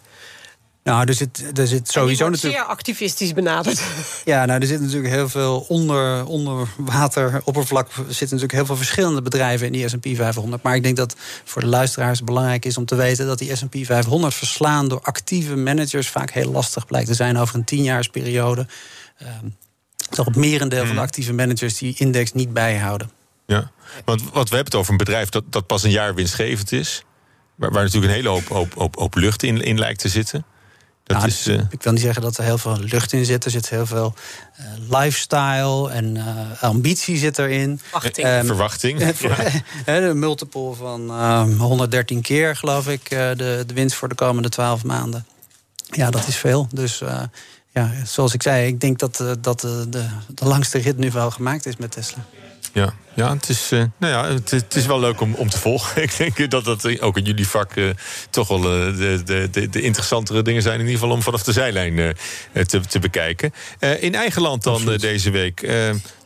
Nou, 0.86 1.08
er 1.08 1.14
zit, 1.14 1.58
er 1.58 1.66
zit 1.66 1.88
sowieso 1.90 2.28
natuurlijk. 2.28 2.62
zeer 2.62 2.70
activistisch 2.70 3.32
benaderd. 3.32 3.82
Ja, 4.24 4.44
nou, 4.44 4.60
er 4.60 4.66
zit 4.66 4.80
natuurlijk 4.80 5.14
heel 5.14 5.28
veel 5.28 5.64
onder, 5.68 6.26
onder 6.26 6.68
water, 6.76 7.40
oppervlak. 7.44 7.86
Er 7.86 7.94
zitten 7.96 8.26
natuurlijk 8.26 8.52
heel 8.52 8.66
veel 8.66 8.76
verschillende 8.76 9.22
bedrijven 9.22 9.66
in 9.66 9.72
die 9.72 9.88
SP 9.92 10.06
500. 10.14 10.62
Maar 10.62 10.74
ik 10.74 10.82
denk 10.82 10.96
dat 10.96 11.16
voor 11.44 11.62
de 11.62 11.68
luisteraars 11.68 12.24
belangrijk 12.24 12.64
is 12.64 12.76
om 12.76 12.84
te 12.84 12.94
weten 12.94 13.26
dat 13.26 13.38
die 13.38 13.56
SP 13.60 13.74
500 13.82 14.34
verslaan 14.34 14.88
door 14.88 15.00
actieve 15.00 15.56
managers 15.56 16.08
vaak 16.08 16.30
heel 16.30 16.50
lastig 16.50 16.86
blijkt 16.86 17.08
te 17.08 17.14
zijn 17.14 17.38
over 17.38 17.54
een 17.54 17.64
tienjaarsperiode. 17.64 18.66
Uh, 19.22 19.28
toch 20.10 20.26
het 20.26 20.36
merendeel 20.36 20.78
van 20.78 20.88
de 20.88 20.92
hmm. 20.92 21.02
actieve 21.02 21.32
managers 21.32 21.78
die 21.78 21.94
index 21.98 22.32
niet 22.32 22.52
bijhouden. 22.52 23.10
Ja, 23.46 23.70
want 24.04 24.22
wat 24.22 24.48
we 24.48 24.54
hebben 24.54 24.72
het 24.72 24.74
over 24.74 24.90
een 24.90 24.96
bedrijf 24.96 25.28
dat, 25.28 25.44
dat 25.50 25.66
pas 25.66 25.82
een 25.82 25.90
jaar 25.90 26.14
winstgevend 26.14 26.72
is. 26.72 27.04
Waar, 27.54 27.70
waar 27.70 27.84
natuurlijk 27.84 28.12
een 28.12 28.18
hele 28.18 28.28
hoop, 28.28 28.48
hoop, 28.48 28.74
hoop, 28.74 28.96
hoop 28.96 29.14
lucht 29.14 29.42
in, 29.42 29.62
in 29.62 29.78
lijkt 29.78 30.00
te 30.00 30.08
zitten. 30.08 30.44
Dat 31.06 31.16
nou, 31.16 31.28
is, 31.28 31.46
uh... 31.46 31.60
Ik 31.70 31.82
wil 31.82 31.92
niet 31.92 32.02
zeggen 32.02 32.22
dat 32.22 32.38
er 32.38 32.44
heel 32.44 32.58
veel 32.58 32.78
lucht 32.78 33.12
in 33.12 33.24
zit. 33.24 33.44
Er 33.44 33.50
zit 33.50 33.68
heel 33.68 33.86
veel 33.86 34.14
uh, 34.60 34.98
lifestyle 35.00 35.90
en 35.90 36.14
uh, 36.16 36.62
ambitie 36.62 37.16
zit 37.16 37.38
erin. 37.38 37.80
Verwachting. 37.82 38.28
Um, 38.28 38.46
Verwachting. 38.46 38.98
de 39.84 40.12
multiple 40.14 40.74
van 40.74 41.10
113 41.58 42.20
keer, 42.20 42.56
geloof 42.56 42.88
ik, 42.88 43.08
de, 43.08 43.64
de 43.66 43.74
winst 43.74 43.96
voor 43.96 44.08
de 44.08 44.14
komende 44.14 44.48
12 44.48 44.84
maanden. 44.84 45.26
Ja, 45.90 46.10
dat 46.10 46.26
is 46.26 46.36
veel. 46.36 46.68
Dus 46.70 47.02
ja, 47.70 47.92
zoals 48.04 48.34
ik 48.34 48.42
zei, 48.42 48.66
ik 48.66 48.80
denk 48.80 48.98
dat, 48.98 49.24
dat 49.40 49.60
de, 49.60 49.86
de, 49.88 50.06
de 50.28 50.44
langste 50.44 50.78
rit 50.78 50.98
nu 50.98 51.10
wel 51.10 51.30
gemaakt 51.30 51.66
is 51.66 51.76
met 51.76 51.90
Tesla. 51.90 52.24
Ja, 52.76 52.94
ja, 53.14 53.34
het, 53.34 53.48
is, 53.48 53.72
uh, 53.72 53.82
nou 53.98 54.12
ja 54.12 54.34
het, 54.34 54.50
het, 54.50 54.74
is 54.74 54.86
wel 54.86 55.00
leuk 55.00 55.20
om, 55.20 55.34
om 55.34 55.48
te 55.48 55.58
volgen. 55.58 56.02
Ik 56.08 56.16
denk 56.16 56.50
dat 56.50 56.64
dat 56.64 57.00
ook 57.00 57.16
in 57.16 57.24
jullie 57.24 57.48
vak 57.48 57.76
uh, 57.76 57.90
toch 58.30 58.48
wel 58.48 58.58
uh, 58.58 58.96
de, 58.96 59.22
de, 59.24 59.48
de, 59.50 59.68
de, 59.68 59.80
interessantere 59.80 60.42
dingen 60.42 60.62
zijn. 60.62 60.74
In 60.74 60.86
ieder 60.86 60.98
geval 60.98 61.14
om 61.14 61.22
vanaf 61.22 61.42
de 61.42 61.52
zijlijn 61.52 62.16
te, 62.66 62.80
te 62.80 62.98
bekijken. 62.98 63.52
in 64.00 64.14
eigen 64.14 64.42
land 64.42 64.62
dan 64.62 64.96
deze 64.96 65.30
week. 65.30 65.62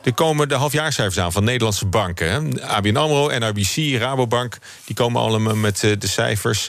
er 0.03 0.15
komen 0.15 0.49
de 0.49 0.55
halfjaarcijfers 0.55 1.19
aan 1.19 1.33
van 1.33 1.45
Nederlandse 1.45 1.87
banken. 1.87 2.31
Hè. 2.31 2.67
ABN 2.67 2.97
AMRO, 2.97 3.39
NRBC, 3.39 3.99
Rabobank. 3.99 4.59
Die 4.85 4.97
komen 4.97 5.21
allemaal 5.21 5.57
met 5.57 5.81
de 5.81 6.07
cijfers. 6.07 6.69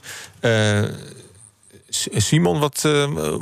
Simon, 2.16 2.60
wat, 2.60 2.88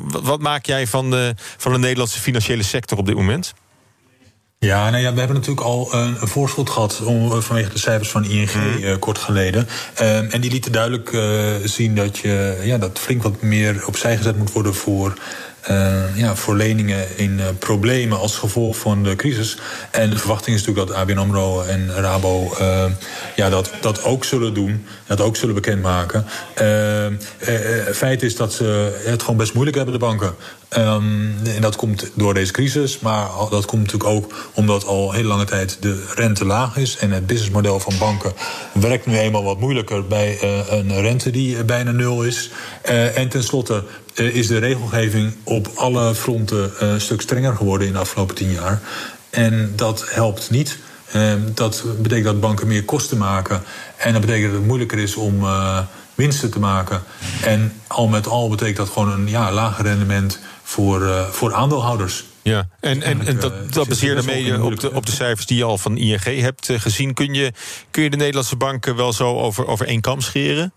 wat 0.05 0.39
maak 0.39 0.65
jij 0.65 0.87
van 0.87 1.09
de, 1.09 1.33
van 1.57 1.71
de 1.71 1.79
Nederlandse 1.79 2.19
financiële 2.19 2.63
sector 2.63 2.97
op 2.97 3.05
dit 3.05 3.15
moment? 3.15 3.53
Ja, 4.65 4.89
nou 4.89 5.03
ja, 5.03 5.13
we 5.13 5.19
hebben 5.19 5.37
natuurlijk 5.37 5.67
al 5.67 5.93
een, 5.93 6.15
voorschot 6.15 6.69
gehad 6.69 7.01
om, 7.01 7.31
eh, 7.31 7.37
vanwege 7.37 7.69
de 7.69 7.77
cijfers 7.77 8.09
van 8.09 8.25
ING 8.25 8.53
mm. 8.53 8.83
uh, 8.83 8.95
kort 8.99 9.17
geleden. 9.17 9.67
Uh, 10.01 10.33
en 10.33 10.41
die 10.41 10.51
lieten 10.51 10.71
duidelijk 10.71 11.11
uh, 11.11 11.55
zien 11.63 11.95
dat, 11.95 12.17
je, 12.17 12.59
ja, 12.63 12.77
dat 12.77 12.99
flink 12.99 13.23
wat 13.23 13.41
meer 13.41 13.83
opzij 13.87 14.17
gezet 14.17 14.37
moet 14.37 14.51
worden 14.51 14.75
voor 14.75 15.13
uh, 15.71 16.17
ja, 16.17 16.36
voor 16.36 16.55
leningen 16.55 17.17
in 17.17 17.32
uh, 17.39 17.45
problemen 17.60 18.19
als 18.19 18.38
gevolg 18.38 18.77
van 18.77 19.03
de 19.03 19.15
crisis. 19.15 19.58
En 19.91 20.10
de 20.10 20.17
verwachting 20.17 20.55
is 20.55 20.65
natuurlijk 20.65 20.88
dat 20.88 20.97
ABN 20.97 21.17
AMRO 21.17 21.62
en 21.62 21.91
Rabo 21.95 22.53
uh, 22.62 22.86
ja, 23.36 23.49
dat, 23.49 23.71
dat 23.82 24.03
ook 24.03 24.23
zullen 24.23 24.53
doen. 24.53 24.86
Dat 25.08 25.21
ook 25.21 25.36
zullen 25.36 25.55
bekendmaken. 25.55 26.25
feit 27.91 28.23
is 28.23 28.36
dat 28.36 28.53
ze 28.53 28.99
het 29.03 29.21
gewoon 29.21 29.38
best 29.38 29.53
moeilijk 29.53 29.77
hebben, 29.77 29.93
de 29.93 30.05
banken. 30.05 30.36
Um, 30.77 31.36
en 31.55 31.62
dat 31.62 31.75
komt 31.75 32.12
door 32.13 32.34
deze 32.34 32.51
crisis. 32.51 32.99
Maar 32.99 33.27
dat 33.49 33.65
komt 33.65 33.82
natuurlijk 33.82 34.10
ook 34.10 34.49
omdat 34.53 34.86
al 34.86 35.12
heel 35.12 35.23
lange 35.23 35.45
tijd 35.45 35.77
de 35.82 36.05
rente 36.15 36.45
laag 36.45 36.77
is. 36.77 36.97
En 36.97 37.12
het 37.12 37.27
businessmodel 37.27 37.79
van 37.79 37.93
banken 37.99 38.34
werkt 38.73 39.05
nu 39.05 39.17
eenmaal 39.17 39.43
wat 39.43 39.60
moeilijker 39.60 40.08
bij 40.08 40.38
een 40.69 41.01
rente 41.01 41.29
die 41.29 41.63
bijna 41.63 41.91
nul 41.91 42.23
is. 42.23 42.51
en 43.15 43.29
tenslotte 43.29 43.84
is 44.19 44.47
de 44.47 44.58
regelgeving 44.58 45.34
op 45.43 45.67
alle 45.75 46.15
fronten 46.15 46.71
uh, 46.73 46.89
een 46.89 47.01
stuk 47.01 47.21
strenger 47.21 47.55
geworden 47.55 47.88
in 47.88 47.93
de 47.93 47.99
afgelopen 47.99 48.36
tien 48.36 48.51
jaar. 48.51 48.82
En 49.29 49.73
dat 49.75 50.05
helpt 50.10 50.49
niet. 50.49 50.77
Uh, 51.15 51.34
dat 51.53 51.84
betekent 51.97 52.25
dat 52.25 52.39
banken 52.39 52.67
meer 52.67 52.84
kosten 52.84 53.17
maken. 53.17 53.63
En 53.97 54.12
dat 54.12 54.21
betekent 54.21 54.45
dat 54.45 54.55
het 54.55 54.67
moeilijker 54.67 54.97
is 54.97 55.15
om 55.15 55.45
winsten 56.15 56.51
te 56.51 56.60
maken. 56.60 57.01
En 57.43 57.73
al 57.88 58.08
met 58.08 58.27
al 58.27 58.49
betekent 58.49 58.77
dat 58.77 58.89
gewoon 58.89 59.12
een 59.12 59.27
ja, 59.27 59.51
lager 59.51 59.86
rendement 59.86 60.39
voor, 60.63 61.27
voor 61.32 61.53
aandeelhouders. 61.53 62.25
Ja, 62.41 62.67
en, 62.79 63.03
en, 63.03 63.27
en 63.27 63.39
dat, 63.39 63.73
dat 63.73 63.88
baseerde 63.88 64.23
mee 64.23 64.63
op 64.63 64.79
de, 64.79 64.93
op 64.93 65.05
de 65.05 65.12
cijfers 65.12 65.45
die 65.45 65.58
je 65.58 65.63
al 65.63 65.77
van 65.77 65.97
ING 65.97 66.23
hebt 66.23 66.69
gezien. 66.71 67.13
Kun 67.13 67.34
je, 67.34 67.51
kun 67.91 68.03
je 68.03 68.10
de 68.10 68.17
Nederlandse 68.17 68.55
banken 68.55 68.95
wel 68.95 69.13
zo 69.13 69.39
over, 69.39 69.67
over 69.67 69.88
één 69.88 70.01
kam 70.01 70.21
scheren? 70.21 70.73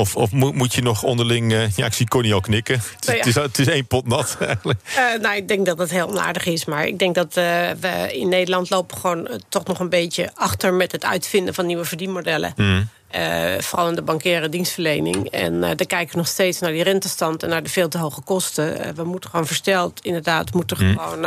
Of, 0.00 0.16
of 0.16 0.32
moet 0.32 0.74
je 0.74 0.82
nog 0.82 1.02
onderling... 1.02 1.52
Uh, 1.52 1.70
ja, 1.76 1.86
ik 1.86 1.92
zie 1.92 2.08
Connie 2.08 2.34
al 2.34 2.40
knikken. 2.40 2.74
Het, 2.74 3.06
ja. 3.06 3.12
het, 3.12 3.26
is, 3.26 3.34
het 3.34 3.58
is 3.58 3.66
één 3.66 3.86
pot 3.86 4.06
nat 4.06 4.36
eigenlijk. 4.40 4.80
Uh, 4.88 5.20
nou, 5.20 5.36
ik 5.36 5.48
denk 5.48 5.66
dat 5.66 5.78
het 5.78 5.90
heel 5.90 6.08
onaardig 6.08 6.46
is. 6.46 6.64
Maar 6.64 6.86
ik 6.86 6.98
denk 6.98 7.14
dat 7.14 7.36
uh, 7.36 7.44
we 7.80 8.08
in 8.12 8.28
Nederland 8.28 8.70
lopen 8.70 8.98
gewoon 8.98 9.28
toch 9.48 9.64
nog 9.64 9.78
een 9.78 9.88
beetje 9.88 10.30
achter... 10.34 10.74
met 10.74 10.92
het 10.92 11.04
uitvinden 11.04 11.54
van 11.54 11.66
nieuwe 11.66 11.84
verdienmodellen. 11.84 12.52
Mm. 12.56 12.88
Uh, 13.16 13.58
vooral 13.58 13.88
in 13.88 13.94
de 13.94 14.02
bankaire 14.02 14.48
dienstverlening. 14.48 15.30
En 15.30 15.54
uh, 15.54 15.60
daar 15.60 15.86
kijken 15.86 16.10
we 16.10 16.16
nog 16.16 16.26
steeds 16.26 16.58
naar 16.58 16.70
die 16.70 16.82
rentestand 16.82 17.42
en 17.42 17.48
naar 17.48 17.62
de 17.62 17.68
veel 17.68 17.88
te 17.88 17.98
hoge 17.98 18.20
kosten. 18.20 18.80
Uh, 18.80 18.92
we 18.94 19.04
moeten 19.04 19.30
gewoon 19.30 19.46
versteld, 19.46 20.04
inderdaad, 20.04 20.54
moeten 20.54 20.76
mm. 20.80 20.98
gewoon 20.98 21.26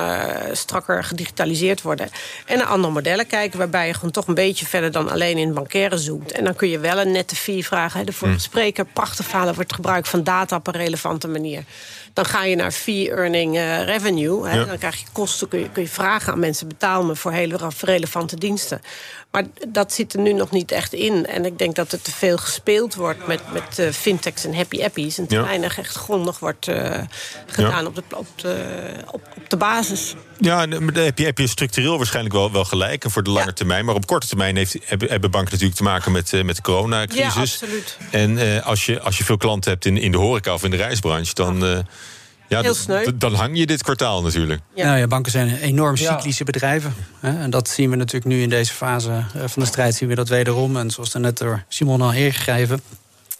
strakker 0.56 1.04
gedigitaliseerd 1.04 1.82
worden. 1.82 2.10
En 2.46 2.58
naar 2.58 2.68
andere 2.68 2.94
modellen 2.94 3.28
kijken, 3.28 3.58
waarbij 3.58 3.88
je 3.88 3.94
gewoon 3.94 4.12
toch 4.12 4.28
een 4.28 4.34
beetje 4.34 4.66
verder 4.66 4.92
dan 4.92 5.10
alleen 5.10 5.38
in 5.38 5.54
bankaire 5.54 5.98
zoomt. 5.98 6.32
En 6.32 6.44
dan 6.44 6.56
kun 6.56 6.70
je 6.70 6.80
wel 6.80 7.00
een 7.00 7.12
nette 7.12 7.36
fee 7.36 7.66
vragen. 7.66 8.00
Hè. 8.00 8.06
De 8.06 8.14
vorige 8.14 8.38
mm. 8.38 8.44
spreker, 8.44 8.86
prachtig 8.86 9.26
verhalen 9.26 9.56
wordt 9.56 9.74
gebruik 9.74 10.06
van 10.06 10.24
data 10.24 10.56
op 10.56 10.68
een 10.68 10.74
relevante 10.74 11.28
manier. 11.28 11.64
Dan 12.14 12.26
ga 12.26 12.44
je 12.44 12.56
naar 12.56 12.72
fee-earning 12.72 13.56
revenue. 13.86 14.48
Hè. 14.48 14.56
Ja. 14.56 14.66
Dan 14.66 14.78
krijg 14.78 15.00
je 15.00 15.06
kosten, 15.12 15.48
kun 15.48 15.60
je, 15.60 15.70
kun 15.70 15.82
je 15.82 15.90
vragen 15.90 16.34
aan 16.34 16.40
mensen: 16.40 16.68
betaal 16.68 17.04
me 17.04 17.16
voor 17.16 17.32
hele 17.32 17.72
relevante 17.82 18.36
diensten. 18.36 18.82
Maar 19.34 19.44
dat 19.68 19.94
zit 19.94 20.14
er 20.14 20.20
nu 20.20 20.34
nog 20.34 20.52
niet 20.52 20.72
echt 20.72 20.94
in. 20.94 21.26
En 21.26 21.46
ik 21.46 21.58
denk 21.58 21.76
dat 21.76 21.92
er 21.92 22.02
te 22.02 22.12
veel 22.12 22.38
gespeeld 22.38 22.96
wordt 22.96 23.28
met, 23.28 23.42
met 23.54 23.80
uh, 23.80 23.90
fintechs 23.90 24.46
en 24.46 24.56
happy 24.56 24.84
appies. 24.84 25.18
En 25.18 25.28
te 25.28 25.36
ja. 25.36 25.44
weinig 25.44 25.78
echt 25.78 25.96
grondig 25.96 26.40
wordt 26.40 26.68
uh, 26.68 27.00
gedaan 27.48 27.82
ja. 27.82 27.88
op, 27.88 27.96
de, 27.96 28.04
op, 28.16 28.28
de, 28.36 28.84
op, 29.12 29.22
op, 29.36 29.50
de 29.50 29.58
basis. 29.58 30.16
Ja, 30.38 30.68
heb 30.94 31.18
je, 31.18 31.26
heb 31.26 31.38
je 31.38 31.48
structureel 31.48 31.98
waarschijnlijk 31.98 32.36
wel, 32.36 32.52
wel 32.52 32.66
gelijk. 32.66 33.04
En 33.04 33.12
voor 33.12 33.24
de 33.24 33.30
lange 33.30 33.46
ja. 33.46 33.54
termijn. 33.54 33.86
Maar 33.86 33.96
op 33.96 34.06
korte 34.06 34.28
termijn 34.28 34.56
heeft, 34.56 34.78
hebben, 34.84 35.10
hebben 35.10 35.32
banken 35.32 35.52
natuurlijk 35.52 35.78
te 35.78 35.84
maken 35.84 36.12
met, 36.12 36.32
uh, 36.32 36.44
met 36.44 36.56
de 36.56 36.62
coronacrisis. 36.62 37.34
Ja, 37.34 37.42
absoluut. 37.42 37.98
En 38.12 38.64
als, 38.64 38.86
je, 38.86 39.02
als 39.02 39.18
je 39.18 39.24
veel 39.24 39.38
klanten 39.38 39.72
hebt 39.72 39.86
in, 39.86 39.98
in 39.98 40.12
de 40.12 40.18
horeca 40.18 40.54
of 40.54 40.64
in 40.64 40.72
de 40.72 40.78
reisbranche... 40.78 41.34
dan 41.34 41.86
Ja, 42.54 42.62
Heel 42.62 42.74
sneu. 42.74 43.06
Dan 43.16 43.34
hang 43.34 43.58
je 43.58 43.66
dit 43.66 43.84
kwartaal 43.84 44.22
natuurlijk. 44.22 44.62
Ja. 44.76 44.86
Nou 44.86 44.98
ja, 44.98 45.08
banken 45.08 45.32
zijn 45.32 45.58
enorm 45.58 45.98
cyclische 45.98 46.44
bedrijven. 46.44 46.94
Hè? 47.20 47.40
En 47.40 47.50
dat 47.50 47.70
zien 47.70 47.90
we 47.90 47.96
natuurlijk 47.96 48.26
nu 48.26 48.42
in 48.42 48.50
deze 48.50 48.74
fase 48.74 49.10
eh, 49.10 49.42
van 49.46 49.62
de 49.62 49.68
strijd... 49.68 49.96
zien 49.96 50.10
we 50.10 50.16
dat 50.16 50.30
wederom. 50.30 50.78
En 50.78 50.92
zoals 50.92 51.14
er 51.14 51.20
net 51.20 51.38
door 51.38 51.64
Simon 51.68 52.02
al 52.02 52.14
ingegeven... 52.14 52.82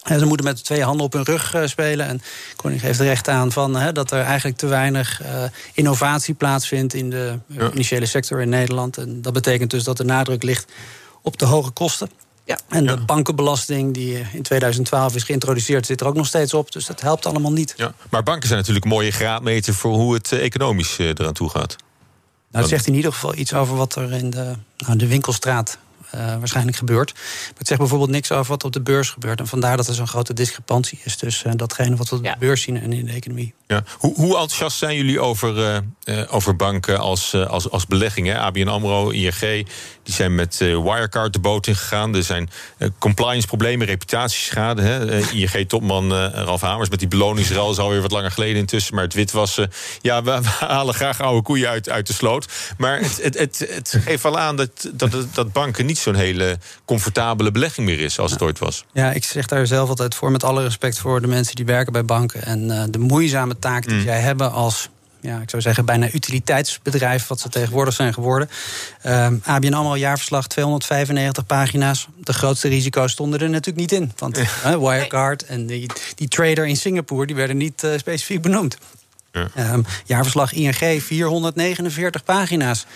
En 0.04 0.18
ze 0.18 0.26
moeten 0.26 0.46
met 0.46 0.64
twee 0.64 0.82
handen 0.82 1.06
op 1.06 1.12
hun 1.12 1.22
rug 1.22 1.54
uh, 1.54 1.66
spelen. 1.66 2.06
En 2.06 2.22
Koning 2.56 2.80
geeft 2.80 2.98
er 2.98 3.06
recht 3.06 3.28
aan 3.28 3.52
van, 3.52 3.76
hè, 3.76 3.92
dat 3.92 4.10
er 4.10 4.20
eigenlijk 4.20 4.56
te 4.56 4.66
weinig 4.66 5.22
uh, 5.22 5.28
innovatie 5.72 6.34
plaatsvindt 6.34 6.94
in 6.94 7.10
de 7.10 7.38
ja. 7.46 7.70
initiële 7.72 8.06
sector 8.06 8.40
in 8.40 8.48
Nederland. 8.48 8.96
En 8.96 9.22
dat 9.22 9.32
betekent 9.32 9.70
dus 9.70 9.84
dat 9.84 9.96
de 9.96 10.04
nadruk 10.04 10.42
ligt 10.42 10.72
op 11.22 11.38
de 11.38 11.44
hoge 11.44 11.70
kosten. 11.70 12.10
Ja. 12.44 12.58
En 12.68 12.86
de 12.86 12.96
bankenbelasting 12.96 13.94
die 13.94 14.26
in 14.32 14.42
2012 14.42 15.14
is 15.14 15.22
geïntroduceerd, 15.22 15.86
zit 15.86 16.00
er 16.00 16.06
ook 16.06 16.14
nog 16.14 16.26
steeds 16.26 16.54
op. 16.54 16.72
Dus 16.72 16.86
dat 16.86 17.00
helpt 17.00 17.26
allemaal 17.26 17.52
niet. 17.52 17.74
Ja. 17.76 17.94
Maar 18.10 18.22
banken 18.22 18.46
zijn 18.46 18.58
natuurlijk 18.58 18.84
een 18.84 18.90
mooie 18.90 19.10
graadmeter 19.10 19.74
voor 19.74 19.94
hoe 19.94 20.14
het 20.14 20.32
economisch 20.32 20.98
eraan 20.98 21.32
toe 21.32 21.50
gaat. 21.50 21.76
Nou, 22.50 22.66
het 22.66 22.74
zegt 22.74 22.86
in 22.86 22.94
ieder 22.94 23.12
geval 23.12 23.34
iets 23.34 23.54
over 23.54 23.76
wat 23.76 23.96
er 23.96 24.12
in 24.12 24.30
de, 24.30 24.54
nou, 24.76 24.98
de 24.98 25.06
winkelstraat 25.06 25.78
waarschijnlijk 26.38 26.76
gebeurt. 26.76 27.12
Maar 27.14 27.58
het 27.58 27.66
zegt 27.66 27.80
bijvoorbeeld 27.80 28.10
niks 28.10 28.32
over 28.32 28.50
wat 28.50 28.64
op 28.64 28.72
de 28.72 28.80
beurs 28.80 29.10
gebeurt. 29.10 29.40
En 29.40 29.46
vandaar 29.46 29.76
dat 29.76 29.88
er 29.88 29.94
zo'n 29.94 30.06
grote 30.06 30.32
discrepantie 30.32 30.98
is 31.04 31.16
tussen 31.16 31.50
uh, 31.50 31.56
datgene 31.56 31.96
wat 31.96 32.08
we 32.08 32.16
op 32.16 32.22
de 32.22 32.34
beurs 32.38 32.62
zien 32.62 32.80
en 32.80 32.92
in 32.92 33.06
de 33.06 33.12
economie. 33.12 33.54
Ja. 33.66 33.84
Hoe, 33.98 34.14
hoe 34.14 34.30
enthousiast 34.30 34.78
zijn 34.78 34.96
jullie 34.96 35.20
over, 35.20 35.82
uh, 36.04 36.22
over 36.28 36.56
banken 36.56 36.98
als, 36.98 37.34
als, 37.34 37.70
als 37.70 37.86
belegging? 37.86 38.26
Hè? 38.26 38.38
ABN 38.38 38.68
AMRO, 38.68 39.10
ING, 39.10 39.66
die 40.02 40.14
zijn 40.14 40.34
met 40.34 40.58
Wirecard 40.58 41.32
de 41.32 41.38
boot 41.38 41.66
ingegaan. 41.66 42.14
Er 42.14 42.22
zijn 42.22 42.50
compliance-problemen, 42.98 43.86
reputatieschade. 43.86 44.82
Hè? 44.82 45.20
ING-topman 45.32 46.12
Ralf 46.14 46.60
Hamers 46.60 46.88
met 46.88 46.98
die 46.98 47.08
beloningsruil 47.08 47.70
is 47.70 47.78
alweer 47.78 48.00
wat 48.00 48.10
langer 48.10 48.30
geleden 48.30 48.56
intussen. 48.56 48.94
Maar 48.94 49.04
het 49.04 49.14
witwassen, 49.14 49.70
ja, 50.00 50.22
we, 50.22 50.40
we, 50.40 50.48
halen 50.48 50.94
graag 50.94 51.20
oude 51.20 51.42
koeien 51.42 51.68
uit, 51.68 51.88
uit 51.88 52.06
de 52.06 52.12
sloot. 52.12 52.48
Maar 52.78 53.00
het, 53.00 53.22
het, 53.22 53.38
het, 53.38 53.66
het 53.68 53.96
geeft 54.04 54.22
wel 54.22 54.38
aan 54.38 54.56
dat, 54.56 54.90
dat, 54.92 55.26
dat 55.32 55.52
banken 55.52 55.86
niet 55.86 55.98
zo'n 56.04 56.14
hele 56.14 56.58
comfortabele 56.84 57.50
belegging 57.50 57.86
meer 57.86 58.00
is 58.00 58.18
als 58.18 58.30
het 58.30 58.42
ooit 58.42 58.58
was. 58.58 58.84
Ja, 58.92 59.12
ik 59.12 59.24
zeg 59.24 59.46
daar 59.46 59.66
zelf 59.66 59.88
altijd 59.88 60.14
voor, 60.14 60.30
met 60.30 60.44
alle 60.44 60.62
respect 60.62 60.98
voor 60.98 61.20
de 61.20 61.26
mensen 61.26 61.54
die 61.54 61.64
werken 61.64 61.92
bij 61.92 62.04
banken. 62.04 62.42
En 62.42 62.64
uh, 62.64 62.82
de 62.90 62.98
moeizame 62.98 63.58
taak 63.58 63.86
die 63.86 63.96
mm. 63.96 64.02
zij 64.02 64.20
hebben 64.20 64.52
als 64.52 64.88
ja, 65.24 65.40
ik 65.40 65.50
zou 65.50 65.62
zeggen, 65.62 65.84
bijna 65.84 66.12
utiliteitsbedrijf, 66.12 67.26
wat 67.26 67.40
ze 67.40 67.48
tegenwoordig 67.48 67.94
zijn 67.94 68.14
geworden. 68.14 68.50
Uh, 69.02 69.24
ehm, 69.24 69.36
ABN 69.42 69.72
AMRO 69.72 69.96
jaarverslag, 69.96 70.46
295 70.46 71.46
pagina's. 71.46 72.08
De 72.16 72.32
grootste 72.32 72.68
risico's 72.68 73.12
stonden 73.12 73.40
er 73.40 73.50
natuurlijk 73.50 73.76
niet 73.76 73.92
in. 73.92 74.12
Want 74.16 74.38
uh, 74.38 74.46
Wirecard 74.62 75.44
en 75.44 75.66
die, 75.66 75.90
die 76.14 76.28
trader 76.28 76.66
in 76.66 76.76
Singapore... 76.76 77.26
die 77.26 77.36
werden 77.36 77.56
niet 77.56 77.82
uh, 77.82 77.90
specifiek 77.96 78.42
benoemd. 78.42 78.78
Ja. 79.34 79.72
Um, 79.72 79.84
jaarverslag 80.04 80.52
ING, 80.52 81.02
449 81.02 82.24
pagina's. 82.24 82.86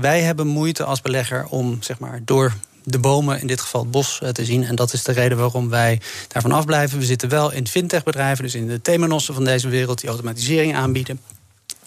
Wij 0.00 0.20
hebben 0.20 0.46
moeite 0.46 0.84
als 0.84 1.00
belegger 1.00 1.46
om 1.46 1.82
zeg 1.82 1.98
maar, 1.98 2.20
door 2.24 2.54
de 2.84 2.98
bomen, 2.98 3.40
in 3.40 3.46
dit 3.46 3.60
geval 3.60 3.80
het 3.80 3.90
bos, 3.90 4.20
eh, 4.20 4.28
te 4.28 4.44
zien. 4.44 4.64
En 4.64 4.74
dat 4.74 4.92
is 4.92 5.02
de 5.02 5.12
reden 5.12 5.38
waarom 5.38 5.68
wij 5.68 6.00
daarvan 6.28 6.52
afblijven. 6.52 6.98
We 6.98 7.04
zitten 7.04 7.28
wel 7.28 7.52
in 7.52 7.66
fintech-bedrijven, 7.66 8.44
dus 8.44 8.54
in 8.54 8.66
de 8.66 8.82
Temeноssen 8.82 9.34
van 9.34 9.44
deze 9.44 9.68
wereld... 9.68 10.00
die 10.00 10.08
automatisering 10.08 10.74
aanbieden, 10.74 11.20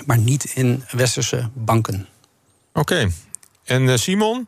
maar 0.06 0.18
niet 0.18 0.52
in 0.54 0.84
westerse 0.92 1.50
banken. 1.54 2.08
Oké. 2.74 3.12
En 3.64 3.82
uh, 3.82 3.96
Simon? 3.96 4.48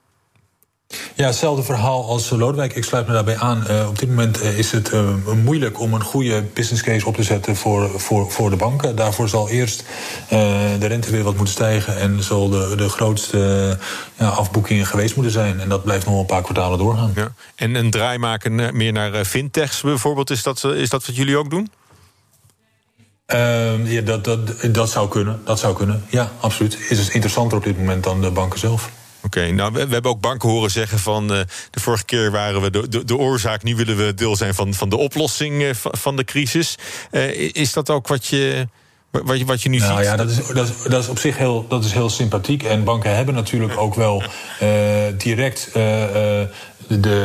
Ja, 1.15 1.25
hetzelfde 1.25 1.63
verhaal 1.63 2.05
als 2.05 2.29
Lodewijk. 2.29 2.75
Ik 2.75 2.83
sluit 2.83 3.07
me 3.07 3.13
daarbij 3.13 3.37
aan. 3.37 3.63
Uh, 3.69 3.87
op 3.87 3.99
dit 3.99 4.09
moment 4.09 4.43
uh, 4.43 4.57
is 4.57 4.71
het 4.71 4.93
uh, 4.93 5.09
moeilijk 5.43 5.79
om 5.79 5.93
een 5.93 6.03
goede 6.03 6.43
business 6.53 6.83
case 6.83 7.05
op 7.05 7.15
te 7.15 7.23
zetten 7.23 7.55
voor, 7.55 7.99
voor, 7.99 8.31
voor 8.31 8.49
de 8.49 8.55
banken. 8.55 8.95
Daarvoor 8.95 9.29
zal 9.29 9.49
eerst 9.49 9.83
de 10.79 10.87
rente 10.87 11.11
weer 11.11 11.23
wat 11.23 11.35
moeten 11.35 11.53
stijgen 11.53 11.97
en 11.97 12.23
zal 12.23 12.49
de, 12.49 12.73
de 12.77 12.89
grootste 12.89 13.77
ja, 14.17 14.27
afboekingen 14.27 14.85
geweest 14.85 15.15
moeten 15.15 15.33
zijn. 15.33 15.59
En 15.59 15.69
dat 15.69 15.83
blijft 15.83 16.05
nog 16.05 16.19
een 16.19 16.25
paar 16.25 16.41
kwartalen 16.41 16.77
doorgaan. 16.77 17.11
Ja. 17.15 17.31
En 17.55 17.75
een 17.75 17.91
draai 17.91 18.17
maken 18.17 18.77
meer 18.77 18.91
naar 18.91 19.25
fintechs 19.25 19.81
bijvoorbeeld, 19.81 20.29
is 20.29 20.43
dat, 20.43 20.63
is 20.63 20.89
dat 20.89 21.05
wat 21.05 21.15
jullie 21.15 21.37
ook 21.37 21.49
doen? 21.49 21.69
Ehm, 23.25 23.85
ja, 23.85 24.01
dat, 24.01 24.23
dat, 24.23 24.39
dat 24.71 24.89
zou 24.89 25.09
kunnen. 25.09 25.41
Dat 25.45 25.59
zou 25.59 25.75
kunnen. 25.75 26.05
Ja, 26.09 26.31
absoluut. 26.39 26.77
Is 26.89 26.99
het 26.99 27.09
interessanter 27.09 27.57
op 27.57 27.63
dit 27.63 27.77
moment 27.77 28.03
dan 28.03 28.21
de 28.21 28.31
banken 28.31 28.59
zelf. 28.59 28.91
Oké, 29.27 29.51
nou 29.51 29.73
we, 29.73 29.87
we, 29.87 29.93
hebben 29.93 30.11
ook 30.11 30.21
banken 30.21 30.49
horen 30.49 30.71
zeggen 30.71 30.99
van 30.99 31.23
uh, 31.23 31.39
de 31.69 31.79
vorige 31.79 32.05
keer 32.05 32.31
waren 32.31 32.61
we 32.61 32.69
de, 32.69 32.89
de, 32.89 33.05
de, 33.05 33.17
oorzaak, 33.17 33.63
nu 33.63 33.75
willen 33.75 33.97
we 33.97 34.13
deel 34.13 34.35
zijn 34.35 34.53
van, 34.53 34.73
van 34.73 34.89
de 34.89 34.97
oplossing 34.97 35.61
uh, 35.61 35.69
van 35.73 36.15
de 36.15 36.23
crisis. 36.23 36.75
Uh, 37.11 37.55
is 37.55 37.73
dat 37.73 37.89
ook 37.89 38.07
wat 38.07 38.25
je, 38.25 38.67
wat 39.11 39.37
je, 39.37 39.45
wat 39.45 39.61
je 39.61 39.69
nu 39.69 39.77
nou, 39.77 39.95
ziet? 39.95 40.05
Ja, 40.05 40.15
dat 40.15 40.29
is, 40.29 40.47
dat, 40.47 40.67
is, 40.67 40.73
dat 40.89 41.03
is 41.03 41.09
op 41.09 41.19
zich 41.19 41.37
heel, 41.37 41.65
dat 41.67 41.85
is 41.85 41.91
heel 41.91 42.09
sympathiek. 42.09 42.63
En 42.63 42.83
banken 42.83 43.15
hebben 43.15 43.35
natuurlijk 43.35 43.77
ook 43.77 43.95
wel 43.95 44.23
direct 45.17 45.69
de, 45.73 46.49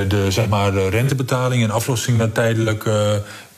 de, 0.09 0.27
zeg 0.29 0.49
maar, 0.49 0.73
de 0.73 0.89
rentebetaling 0.89 1.63
en 1.63 1.71
aflossingen 1.71 2.33
tijdelijk 2.33 2.85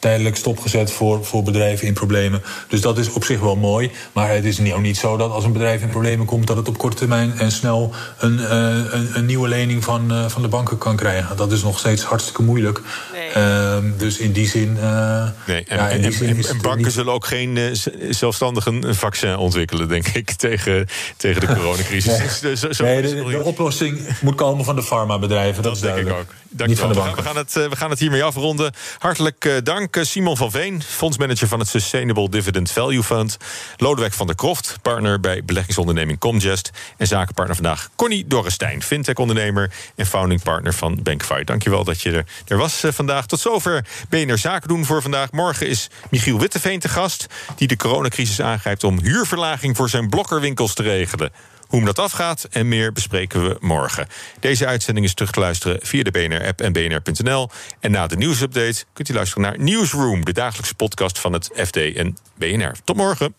tijdelijk 0.04 0.36
stopgezet 0.36 0.92
voor, 0.92 1.24
voor 1.24 1.42
bedrijven 1.42 1.86
in 1.86 1.92
problemen. 1.92 2.42
Dus 2.68 2.80
dat 2.80 2.98
is 2.98 3.12
op 3.12 3.24
zich 3.24 3.40
wel 3.40 3.56
mooi. 3.56 3.90
Maar 4.12 4.30
het 4.30 4.44
is 4.44 4.72
ook 4.72 4.80
niet 4.80 4.96
zo 4.96 5.16
dat 5.16 5.30
als 5.30 5.44
een 5.44 5.52
bedrijf 5.52 5.82
in 5.82 5.88
problemen 5.88 6.26
komt, 6.26 6.46
dat 6.46 6.56
het 6.56 6.68
op 6.68 6.78
korte 6.78 6.96
termijn 6.96 7.38
en 7.38 7.52
snel 7.52 7.94
een, 8.18 8.38
uh, 8.38 8.48
een, 8.90 9.16
een, 9.16 9.26
nieuwe 9.26 9.48
lening 9.48 9.84
van, 9.84 10.12
uh, 10.12 10.28
van 10.28 10.42
de 10.42 10.48
banken 10.48 10.78
kan 10.78 10.96
krijgen. 10.96 11.36
Dat 11.36 11.52
is 11.52 11.62
nog 11.62 11.78
steeds 11.78 12.02
hartstikke 12.02 12.42
moeilijk. 12.42 12.80
Nee. 13.12 13.44
Uh, 13.44 13.76
dus 13.98 14.18
in 14.18 14.32
die 14.32 14.48
zin. 14.48 14.76
Uh, 14.76 15.28
nee, 15.46 15.64
en, 15.68 15.76
ja, 15.76 15.88
in 15.88 16.02
die 16.02 16.12
zin 16.12 16.28
en, 16.28 16.48
en 16.48 16.60
banken 16.60 16.90
zullen 16.90 17.12
ook 17.12 17.26
geen 17.26 17.76
zelfstandig 18.10 18.66
een 18.66 18.94
vaccin 18.94 19.36
ontwikkelen, 19.36 19.88
denk 19.88 20.06
ik, 20.06 20.30
tegen, 20.46 20.86
tegen 21.16 21.40
de 21.40 21.46
coronacrisis. 21.46 22.18
nee, 22.18 22.50
dus 22.50 22.60
zo, 22.60 22.72
zo, 22.72 22.84
nee 22.84 23.02
de, 23.02 23.24
de, 23.24 23.42
oplossing 23.42 24.00
moet 24.20 24.34
komen 24.34 24.64
van 24.64 24.76
de 24.76 24.82
farmabedrijven. 24.82 25.62
Dat, 25.62 25.80
dat 25.80 25.94
denk 25.94 26.08
ik 26.08 26.12
ook. 26.12 26.26
Dank 26.48 26.70
Niet 26.70 26.78
van 26.78 26.88
de 26.88 26.94
banken. 26.94 27.16
We 27.16 27.22
gaan, 27.22 27.36
het, 27.36 27.52
we 27.52 27.76
gaan 27.76 27.90
het 27.90 27.98
hiermee 27.98 28.24
afronden. 28.24 28.72
Hartelijk 28.98 29.60
dank. 29.62 29.93
Simon 30.02 30.36
van 30.36 30.50
Veen, 30.50 30.82
fondsmanager 30.82 31.48
van 31.48 31.58
het 31.58 31.68
Sustainable 31.68 32.28
Dividend 32.28 32.70
Value 32.70 33.02
Fund. 33.02 33.36
Lodewijk 33.76 34.12
van 34.12 34.26
der 34.26 34.36
Kroft, 34.36 34.76
partner 34.82 35.20
bij 35.20 35.44
beleggingsonderneming 35.44 36.18
Comgest. 36.18 36.70
En 36.96 37.06
zakenpartner 37.06 37.56
vandaag 37.56 37.88
Connie 37.96 38.26
Dorrestein, 38.26 38.82
fintech-ondernemer 38.82 39.72
en 39.96 40.06
founding 40.06 40.42
partner 40.42 40.72
van 40.72 41.02
Bankify. 41.02 41.44
Dankjewel 41.44 41.84
dat 41.84 42.00
je 42.00 42.12
er, 42.12 42.26
er 42.46 42.56
was 42.56 42.82
eh, 42.82 42.92
vandaag. 42.92 43.26
Tot 43.26 43.40
zover 43.40 43.86
BNR 44.08 44.38
Zaken 44.38 44.68
doen 44.68 44.84
voor 44.84 45.02
vandaag. 45.02 45.32
Morgen 45.32 45.68
is 45.68 45.90
Michiel 46.10 46.38
Witteveen 46.38 46.80
te 46.80 46.88
gast, 46.88 47.26
die 47.56 47.68
de 47.68 47.76
coronacrisis 47.76 48.40
aangrijpt 48.40 48.84
om 48.84 49.00
huurverlaging 49.00 49.76
voor 49.76 49.88
zijn 49.88 50.08
blokkerwinkels 50.08 50.74
te 50.74 50.82
regelen. 50.82 51.32
Hoe 51.66 51.84
dat 51.84 51.98
afgaat 51.98 52.44
en 52.50 52.68
meer 52.68 52.92
bespreken 52.92 53.48
we 53.48 53.56
morgen. 53.60 54.06
Deze 54.40 54.66
uitzending 54.66 55.06
is 55.06 55.14
terug 55.14 55.30
te 55.30 55.40
luisteren 55.40 55.78
via 55.82 56.02
de 56.02 56.10
BNR-app 56.10 56.60
en 56.60 56.72
bnr.nl. 56.72 57.48
En 57.80 57.90
na 57.90 58.06
de 58.06 58.16
nieuwsupdate 58.16 58.84
kunt 58.92 59.08
u 59.08 59.14
luisteren 59.14 59.42
naar 59.42 59.58
Newsroom, 59.58 60.24
de 60.24 60.32
dagelijkse 60.32 60.74
podcast 60.74 61.18
van 61.18 61.32
het 61.32 61.50
FD 61.54 61.76
en 61.76 62.16
BNR. 62.36 62.74
Tot 62.84 62.96
morgen. 62.96 63.34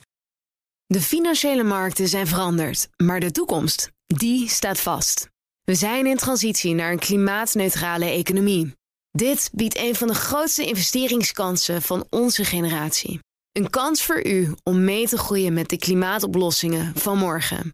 De 0.87 1.01
financiële 1.01 1.63
markten 1.63 2.07
zijn 2.07 2.27
veranderd, 2.27 2.87
maar 2.97 3.19
de 3.19 3.31
toekomst, 3.31 3.91
die 4.07 4.49
staat 4.49 4.79
vast. 4.79 5.27
We 5.63 5.75
zijn 5.75 6.05
in 6.05 6.17
transitie 6.17 6.73
naar 6.73 6.91
een 6.91 6.99
klimaatneutrale 6.99 8.05
economie. 8.05 8.73
Dit 9.11 9.49
biedt 9.53 9.77
een 9.77 9.95
van 9.95 10.07
de 10.07 10.13
grootste 10.13 10.65
investeringskansen 10.65 11.81
van 11.81 12.05
onze 12.09 12.45
generatie. 12.45 13.19
Een 13.51 13.69
kans 13.69 14.03
voor 14.03 14.25
u 14.25 14.55
om 14.63 14.83
mee 14.83 15.07
te 15.07 15.17
groeien 15.17 15.53
met 15.53 15.69
de 15.69 15.77
klimaatoplossingen 15.77 16.91
van 16.95 17.17
morgen. 17.17 17.73